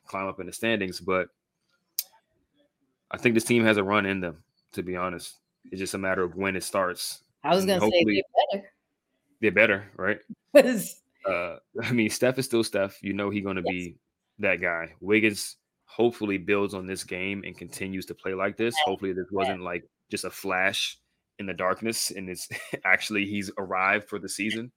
climb 0.06 0.26
up 0.26 0.40
in 0.40 0.46
the 0.46 0.52
standings. 0.52 1.00
But 1.00 1.28
I 3.10 3.16
think 3.16 3.34
this 3.34 3.44
team 3.44 3.64
has 3.64 3.76
a 3.76 3.84
run 3.84 4.06
in 4.06 4.20
them. 4.20 4.42
To 4.72 4.82
be 4.82 4.96
honest, 4.96 5.36
it's 5.70 5.78
just 5.78 5.94
a 5.94 5.98
matter 5.98 6.22
of 6.22 6.36
when 6.36 6.54
it 6.56 6.62
starts. 6.64 7.22
I 7.44 7.54
was 7.54 7.64
gonna 7.64 7.80
say 7.80 8.04
they're 8.04 8.22
better. 8.52 8.70
They're 9.40 9.52
better, 9.52 9.84
right? 9.96 10.18
uh, 11.26 11.56
I 11.82 11.92
mean, 11.92 12.10
Steph 12.10 12.38
is 12.38 12.46
still 12.46 12.64
Steph. 12.64 12.98
You 13.02 13.12
know 13.12 13.30
he's 13.30 13.44
going 13.44 13.56
to 13.56 13.62
Yes. 13.66 13.72
be 13.72 13.96
that 14.40 14.56
guy. 14.60 14.94
Wiggins 15.00 15.56
hopefully 15.86 16.38
builds 16.38 16.74
on 16.74 16.86
this 16.86 17.02
game 17.04 17.42
and 17.46 17.56
continues 17.56 18.06
to 18.06 18.14
play 18.14 18.34
like 18.34 18.56
this. 18.56 18.74
Hopefully, 18.84 19.12
this 19.12 19.30
wasn't 19.32 19.62
like 19.62 19.84
just 20.10 20.24
a 20.24 20.30
flash 20.30 20.98
in 21.38 21.46
the 21.46 21.54
darkness, 21.54 22.10
and 22.10 22.28
it's 22.28 22.48
actually 22.84 23.24
he's 23.26 23.50
arrived 23.58 24.08
for 24.08 24.18
the 24.18 24.28
season. 24.28 24.70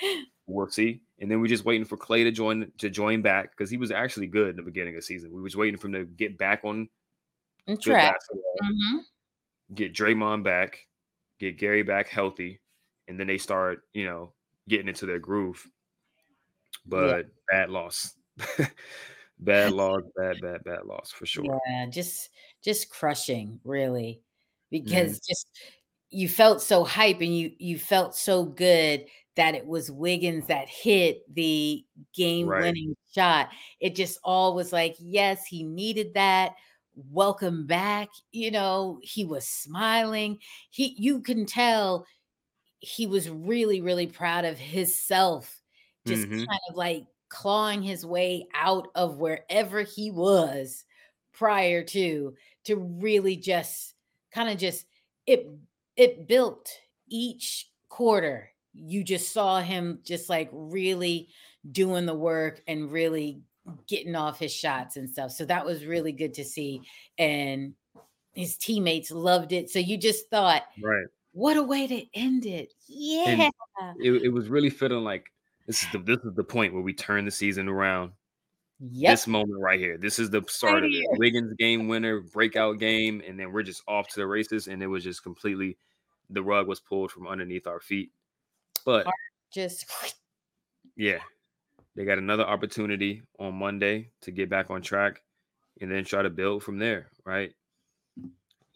We'll 0.48 0.68
see. 0.68 1.00
And 1.18 1.28
then 1.28 1.40
we're 1.40 1.48
just 1.48 1.64
waiting 1.64 1.84
for 1.84 1.96
Klay 1.96 2.22
to 2.22 2.30
join 2.30 2.70
to 2.78 2.88
join 2.88 3.20
back 3.20 3.50
because 3.50 3.68
he 3.68 3.76
was 3.78 3.90
actually 3.90 4.28
good 4.28 4.50
in 4.50 4.54
the 4.56 4.62
beginning 4.62 4.94
of 4.94 5.00
the 5.00 5.04
season. 5.04 5.32
We 5.32 5.42
was 5.42 5.56
waiting 5.56 5.76
for 5.76 5.88
him 5.88 5.94
to 5.94 6.04
get 6.04 6.38
back 6.38 6.60
on 6.62 6.88
and 7.66 7.76
good 7.78 7.82
trap. 7.82 8.14
basketball, 8.14 8.54
Mhm. 8.62 9.00
get 9.74 9.92
Draymond 9.92 10.44
back, 10.44 10.86
get 11.40 11.58
Gary 11.58 11.82
back 11.82 12.06
healthy, 12.06 12.60
and 13.08 13.18
then 13.18 13.26
they 13.26 13.38
start, 13.38 13.82
you 13.92 14.04
know, 14.04 14.34
getting 14.68 14.86
into 14.86 15.04
their 15.04 15.18
groove. 15.18 15.68
But 16.86 17.26
bad 17.50 17.70
loss. 17.70 18.14
bad 19.38 19.72
loss, 19.72 20.02
bad, 20.16 20.40
bad, 20.40 20.64
bad 20.64 20.84
loss 20.84 21.10
for 21.10 21.26
sure. 21.26 21.60
Yeah, 21.68 21.86
just 21.86 22.30
just 22.62 22.90
crushing, 22.90 23.60
really, 23.64 24.22
Mm-hmm. 24.72 24.84
because 24.84 25.20
just 25.20 25.46
you 26.10 26.28
felt 26.28 26.60
so 26.62 26.84
hype 26.84 27.20
and 27.20 27.36
you 27.36 27.52
you 27.58 27.78
felt 27.78 28.14
so 28.16 28.44
good 28.44 29.06
that 29.36 29.54
it 29.54 29.66
was 29.66 29.90
Wiggins 29.90 30.46
that 30.46 30.68
hit 30.68 31.22
the 31.34 31.84
game 32.14 32.46
winning 32.46 32.96
shot. 33.14 33.50
It 33.80 33.94
just 33.94 34.18
all 34.24 34.54
was 34.54 34.72
like, 34.72 34.96
yes, 34.98 35.46
he 35.46 35.62
needed 35.62 36.14
that. 36.14 36.54
Welcome 36.94 37.66
back. 37.66 38.08
You 38.32 38.50
know, 38.50 38.98
he 39.02 39.24
was 39.24 39.46
smiling. 39.46 40.38
He 40.70 40.94
you 40.98 41.20
can 41.20 41.46
tell 41.46 42.06
he 42.80 43.06
was 43.06 43.28
really, 43.30 43.80
really 43.80 44.06
proud 44.06 44.44
of 44.44 44.58
himself, 44.58 45.55
just 46.06 46.28
Mhm. 46.28 46.46
kind 46.48 46.60
of 46.70 46.76
like 46.76 47.06
clawing 47.28 47.82
his 47.82 48.06
way 48.06 48.48
out 48.54 48.88
of 48.94 49.18
wherever 49.18 49.82
he 49.82 50.10
was 50.10 50.84
prior 51.32 51.82
to 51.84 52.34
to 52.64 52.76
really 52.76 53.36
just 53.36 53.94
kind 54.32 54.48
of 54.50 54.58
just 54.58 54.86
it 55.26 55.48
it 55.96 56.26
built 56.28 56.70
each 57.08 57.70
quarter. 57.88 58.52
You 58.74 59.02
just 59.04 59.32
saw 59.32 59.60
him 59.60 60.00
just 60.04 60.28
like 60.28 60.48
really 60.52 61.30
doing 61.72 62.06
the 62.06 62.14
work 62.14 62.62
and 62.68 62.90
really 62.92 63.42
getting 63.88 64.14
off 64.14 64.38
his 64.38 64.52
shots 64.52 64.96
and 64.96 65.10
stuff. 65.10 65.32
So 65.32 65.44
that 65.46 65.64
was 65.66 65.84
really 65.86 66.12
good 66.12 66.34
to 66.34 66.44
see 66.44 66.82
and 67.18 67.74
his 68.34 68.56
teammates 68.58 69.10
loved 69.10 69.52
it. 69.52 69.70
So 69.70 69.78
you 69.80 69.96
just 69.98 70.30
thought 70.30 70.64
Right. 70.80 71.06
what 71.32 71.56
a 71.56 71.62
way 71.62 71.86
to 71.86 72.06
end 72.14 72.46
it. 72.46 72.74
Yeah. 72.86 73.50
It, 74.00 74.12
it 74.24 74.28
was 74.30 74.48
really 74.48 74.70
feeling 74.70 75.04
like 75.04 75.26
this 75.66 75.82
is 75.82 75.88
the 75.92 75.98
this 75.98 76.18
is 76.18 76.34
the 76.34 76.44
point 76.44 76.72
where 76.72 76.82
we 76.82 76.92
turn 76.92 77.24
the 77.24 77.30
season 77.30 77.68
around. 77.68 78.12
yep 78.80 79.12
This 79.12 79.26
moment 79.26 79.60
right 79.60 79.78
here. 79.78 79.98
This 79.98 80.18
is 80.18 80.30
the 80.30 80.42
start 80.48 80.84
of 80.84 80.90
it. 80.92 81.04
Wiggins 81.18 81.54
game 81.58 81.88
winner, 81.88 82.20
breakout 82.20 82.78
game, 82.78 83.22
and 83.26 83.38
then 83.38 83.52
we're 83.52 83.62
just 83.62 83.82
off 83.88 84.08
to 84.08 84.20
the 84.20 84.26
races. 84.26 84.68
And 84.68 84.82
it 84.82 84.86
was 84.86 85.04
just 85.04 85.22
completely 85.22 85.76
the 86.30 86.42
rug 86.42 86.66
was 86.66 86.80
pulled 86.80 87.10
from 87.10 87.26
underneath 87.26 87.66
our 87.66 87.80
feet. 87.80 88.10
But 88.84 89.06
just 89.52 89.90
yeah, 90.96 91.18
they 91.94 92.04
got 92.04 92.18
another 92.18 92.44
opportunity 92.44 93.22
on 93.38 93.54
Monday 93.54 94.10
to 94.22 94.30
get 94.30 94.48
back 94.48 94.70
on 94.70 94.82
track 94.82 95.22
and 95.80 95.90
then 95.90 96.04
try 96.04 96.22
to 96.22 96.30
build 96.30 96.62
from 96.62 96.78
there, 96.78 97.08
right? 97.24 97.52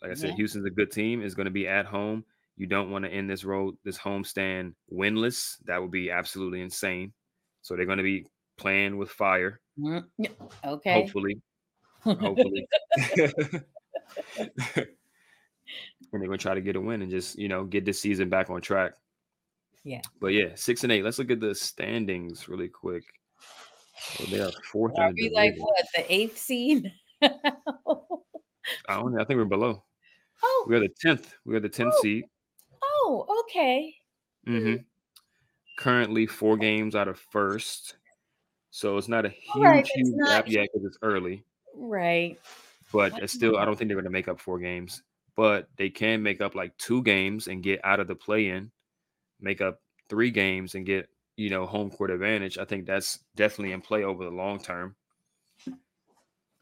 Like 0.03 0.13
I 0.13 0.15
said, 0.15 0.31
Yeah. 0.31 0.37
Houston's 0.37 0.67
a 0.67 0.71
good 0.71 0.91
team, 0.91 1.23
is 1.23 1.35
going 1.35 1.47
to 1.47 1.51
be 1.51 1.69
at 1.69 1.87
home. 1.87 2.25
You 2.61 2.67
don't 2.67 2.91
want 2.91 3.07
to 3.07 3.11
end 3.11 3.31
this 3.31 3.43
road, 3.43 3.79
this 3.85 3.97
homestand 3.97 4.75
winless. 4.93 5.57
That 5.65 5.81
would 5.81 5.91
be 5.91 6.11
absolutely 6.11 6.61
insane. 6.61 7.15
So 7.63 7.75
they're 7.75 7.87
going 7.87 7.97
to 7.97 8.05
be 8.05 8.27
playing 8.59 8.99
with 8.99 9.09
fire, 9.11 9.61
Mm, 9.79 10.05
okay 10.63 10.93
hopefully. 10.93 11.41
Hopefully. 12.05 12.69
and 14.39 14.53
they're 16.13 16.21
going 16.21 16.33
to 16.33 16.37
try 16.39 16.53
to 16.55 16.61
get 16.61 16.77
a 16.77 16.81
win 16.81 17.01
and 17.01 17.11
just, 17.11 17.39
you 17.39 17.49
know, 17.49 17.65
get 17.65 17.87
this 17.87 17.99
season 18.01 18.29
back 18.29 18.51
on 18.51 18.61
track. 18.61 18.93
Yeah. 19.85 20.03
But 20.21 20.29
yeah, 20.29 20.49
six 20.55 20.83
and 20.85 20.93
eight. 20.93 21.03
Let's 21.05 21.19
look 21.19 21.31
at 21.31 21.41
the 21.41 21.55
standings 21.55 22.47
really 22.49 22.69
quick. 22.69 23.05
So 24.17 24.25
they 24.25 24.41
are 24.41 24.51
fourth 24.71 24.99
are 24.99 25.13
we 25.15 25.31
like 25.35 25.55
what 25.57 25.83
the 25.95 26.13
eighth 26.13 26.37
seed 26.39 26.93
I 27.23 27.31
don't 28.89 29.15
know. 29.15 29.21
I 29.21 29.25
think 29.25 29.39
we're 29.39 29.45
below. 29.47 29.83
oh 30.43 30.65
We 30.69 30.77
are 30.77 30.81
the 30.81 30.91
tenth. 31.01 31.33
We 31.47 31.57
are 31.57 31.61
the 31.61 31.69
tenth 31.71 31.95
Oh. 31.97 32.03
seed. 32.03 32.25
Oh 33.11 33.45
okay 33.45 33.95
hmm 34.47 34.77
Currently 35.79 36.27
four 36.27 36.59
games 36.59 36.95
out 36.95 37.09
of 37.09 37.19
first, 37.19 37.97
so 38.71 38.99
it's 38.99 39.09
not 39.09 39.25
a 39.25 39.31
huge, 39.31 39.55
All 39.55 39.63
right, 39.63 39.81
it's 39.81 39.91
huge 39.95 40.15
not 40.15 40.45
gap 40.45 40.49
yet 40.49 40.69
because 40.71 40.87
it's 40.87 40.99
early. 41.01 41.43
right 41.75 42.39
But 42.93 43.13
What 43.13 43.31
still, 43.31 43.57
I 43.57 43.65
don't 43.65 43.79
think 43.79 43.89
they're 43.89 43.97
going 43.97 44.05
to 44.05 44.11
make 44.11 44.29
up 44.29 44.41
four 44.41 44.59
games. 44.59 45.03
But 45.37 45.69
they 45.77 45.89
can 45.89 46.23
make 46.23 46.43
up 46.43 46.55
like 46.55 46.77
two 46.77 47.03
games 47.03 47.47
and 47.47 47.63
get 47.63 47.81
out 47.83 47.99
of 47.99 48.09
the 48.09 48.15
play-in, 48.15 48.71
make 49.41 49.63
up 49.63 49.81
three 50.11 50.31
games 50.31 50.75
and 50.75 50.85
get 50.85 51.09
you 51.37 51.49
know 51.49 51.65
home 51.65 51.91
court 51.91 52.11
advantage. 52.11 52.59
I 52.59 52.67
think 52.67 52.85
that's 52.85 53.21
definitely 53.35 53.73
in 53.73 53.81
play 53.81 54.05
over 54.05 54.23
the 54.25 54.31
long 54.31 54.61
term. 54.61 54.97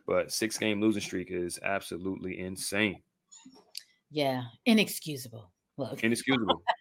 But 0.07 0.31
six 0.31 0.59
game 0.59 0.81
losing 0.81 1.03
streak 1.03 1.33
is 1.33 1.59
absolutely 1.61 2.39
insane, 2.39 3.03
yeah 4.13 4.45
inexcusable 4.65 5.51
look 5.79 6.03
inexcusable. 6.05 6.63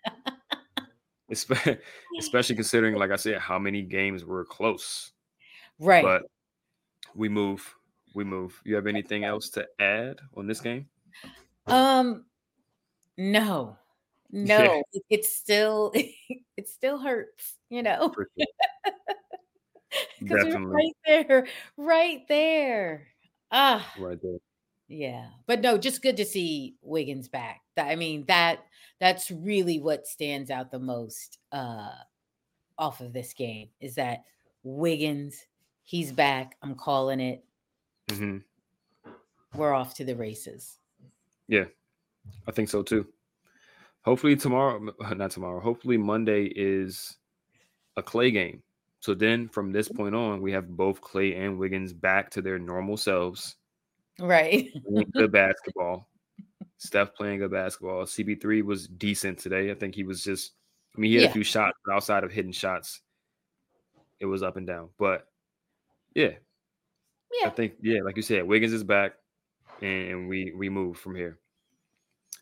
Espe- 1.31 1.79
Especially 2.19 2.55
considering, 2.55 2.95
like 2.95 3.11
I 3.11 3.15
said, 3.17 3.37
how 3.39 3.59
many 3.59 3.81
games 3.81 4.23
were 4.25 4.45
close. 4.45 5.11
right 5.79 6.03
But 6.03 6.23
we 7.15 7.27
move. 7.29 7.73
We 8.15 8.23
move. 8.23 8.59
You 8.63 8.75
have 8.75 8.87
anything 8.87 9.23
else 9.25 9.49
to 9.51 9.67
add 9.79 10.17
on 10.35 10.47
this 10.47 10.61
game? 10.61 10.87
um 11.67 12.23
no 13.17 13.75
Yeah. 14.31 14.63
no 14.63 14.83
it, 14.93 15.03
it's 15.09 15.35
still 15.35 15.91
it 15.95 16.69
still 16.69 16.97
hurts 16.97 17.55
you 17.69 17.83
know 17.83 18.13
because 20.19 20.45
we're 20.45 20.59
right 20.59 20.95
there 21.05 21.47
right 21.75 22.21
there 22.29 23.07
ah 23.51 23.85
Right 23.99 24.17
there. 24.21 24.37
Yeah, 24.89 25.27
but 25.47 25.59
no, 25.59 25.77
just 25.77 26.01
good 26.01 26.15
to 26.15 26.23
see 26.25 26.77
Wiggins 26.81 27.27
back. 27.27 27.59
That 27.75 27.87
I 27.87 27.97
mean 27.97 28.23
that 28.29 28.59
that's 28.99 29.31
really 29.31 29.79
what 29.79 30.07
stands 30.07 30.49
out 30.49 30.71
the 30.71 30.79
most 30.79 31.39
uh 31.51 31.91
off 32.77 33.01
of 33.01 33.13
this 33.13 33.33
game 33.33 33.69
is 33.79 33.95
that 33.95 34.23
Wiggins, 34.63 35.45
he's 35.83 36.11
back. 36.11 36.57
I'm 36.61 36.75
calling 36.75 37.19
it. 37.19 37.43
hmm 38.11 38.37
We're 39.55 39.73
off 39.73 39.95
to 39.95 40.05
the 40.05 40.15
races. 40.15 40.77
Yeah, 41.47 41.65
I 42.47 42.51
think 42.51 42.69
so 42.69 42.83
too. 42.83 43.07
Hopefully 44.03 44.35
tomorrow, 44.35 44.79
not 45.15 45.31
tomorrow. 45.31 45.59
Hopefully 45.59 45.97
Monday 45.97 46.45
is 46.55 47.17
a 47.95 48.03
Klay 48.03 48.31
game. 48.31 48.61
So 48.99 49.13
then 49.13 49.47
from 49.47 49.71
this 49.71 49.87
point 49.87 50.15
on, 50.15 50.41
we 50.41 50.51
have 50.51 50.67
both 50.75 51.01
Klay 51.01 51.37
and 51.39 51.57
Wiggins 51.57 51.93
back 51.93 52.29
to 52.31 52.41
their 52.41 52.59
normal 52.59 52.97
selves, 52.97 53.55
Right. 54.19 54.71
good 55.13 55.31
basketball. 55.31 56.09
Steph 56.77 57.13
playing 57.15 57.39
good 57.39 57.51
basketball. 57.51 58.03
CP3 58.05 58.63
was 58.63 58.87
decent 58.87 59.39
today. 59.39 59.71
I 59.71 59.73
think 59.75 59.95
he 59.95 60.03
was 60.03 60.23
just, 60.23 60.53
I 60.95 60.99
mean, 60.99 61.11
he 61.11 61.15
had 61.17 61.23
Yeah. 61.25 61.29
a 61.29 61.33
few 61.33 61.43
shots, 61.43 61.77
but 61.85 61.93
outside 61.93 62.23
of 62.23 62.31
hitting 62.31 62.51
shots, 62.51 63.01
it 64.19 64.25
was 64.25 64.43
up 64.43 64.57
and 64.57 64.67
down. 64.67 64.89
But 64.97 65.27
yeah, 66.15 66.33
I 67.45 67.49
think 67.49 67.73
yeah, 67.81 68.01
like 68.03 68.15
you 68.15 68.21
said, 68.23 68.43
Wiggins 68.47 68.73
is 68.73 68.83
back, 68.83 69.13
and 69.81 70.27
we 70.27 70.53
we 70.55 70.69
move 70.69 70.97
from 70.97 71.15
here. 71.15 71.37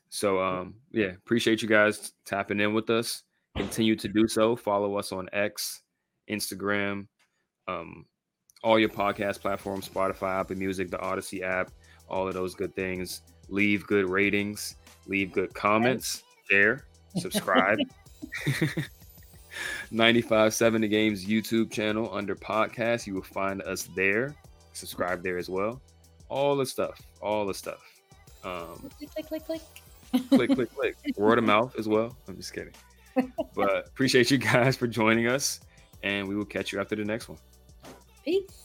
So 0.09 0.41
um 0.41 0.75
yeah, 0.91 1.07
appreciate 1.07 1.61
you 1.61 1.67
guys 1.67 2.13
tapping 2.25 2.59
in 2.61 2.73
with 2.73 2.89
us. 2.89 3.23
Continue 3.57 3.95
to 3.97 4.07
do 4.07 4.27
so. 4.27 4.55
Follow 4.55 4.95
us 4.97 5.11
on 5.11 5.27
X, 5.33 5.81
Instagram, 6.29 7.07
um, 7.67 8.05
all 8.63 8.77
your 8.79 8.89
podcast 8.89 9.39
platforms, 9.41 9.87
Spotify, 9.89 10.39
Apple 10.39 10.55
Music, 10.57 10.89
the 10.91 10.97
Audacy 10.97 11.41
app, 11.41 11.71
all 12.09 12.27
of 12.27 12.33
those 12.33 12.53
good 12.55 12.75
things. 12.75 13.21
Leave 13.49 13.85
good 13.87 14.09
ratings, 14.09 14.75
leave 15.07 15.31
good 15.31 15.53
comments, 15.53 16.23
share, 16.49 16.85
subscribe. 17.17 17.79
95.7 19.91 20.81
The 20.81 20.87
Game's 20.87 21.25
YouTube 21.25 21.71
channel 21.71 22.09
under 22.13 22.35
podcast. 22.35 23.07
You 23.07 23.15
will 23.15 23.21
find 23.21 23.61
us 23.61 23.83
there. 23.95 24.35
Subscribe 24.73 25.23
there 25.23 25.37
as 25.37 25.49
well. 25.49 25.81
All 26.29 26.55
the 26.55 26.65
stuff. 26.65 27.01
All 27.21 27.45
the 27.45 27.53
stuff. 27.53 27.79
Um, 28.43 28.89
click, 28.97 29.11
click, 29.11 29.27
click, 29.27 29.45
click. 29.45 29.61
click, 30.29 30.49
click, 30.51 30.75
click. 30.75 30.95
Word 31.17 31.37
of 31.37 31.45
mouth 31.45 31.75
as 31.79 31.87
well. 31.87 32.15
I'm 32.27 32.35
just 32.35 32.53
kidding. 32.53 32.73
but 33.55 33.87
appreciate 33.87 34.29
you 34.29 34.37
guys 34.37 34.75
for 34.75 34.87
joining 34.87 35.27
us, 35.27 35.61
and 36.03 36.27
we 36.27 36.35
will 36.35 36.45
catch 36.45 36.73
you 36.73 36.79
after 36.79 36.95
the 36.95 37.05
next 37.05 37.29
one. 37.29 37.37
Peace. 38.23 38.64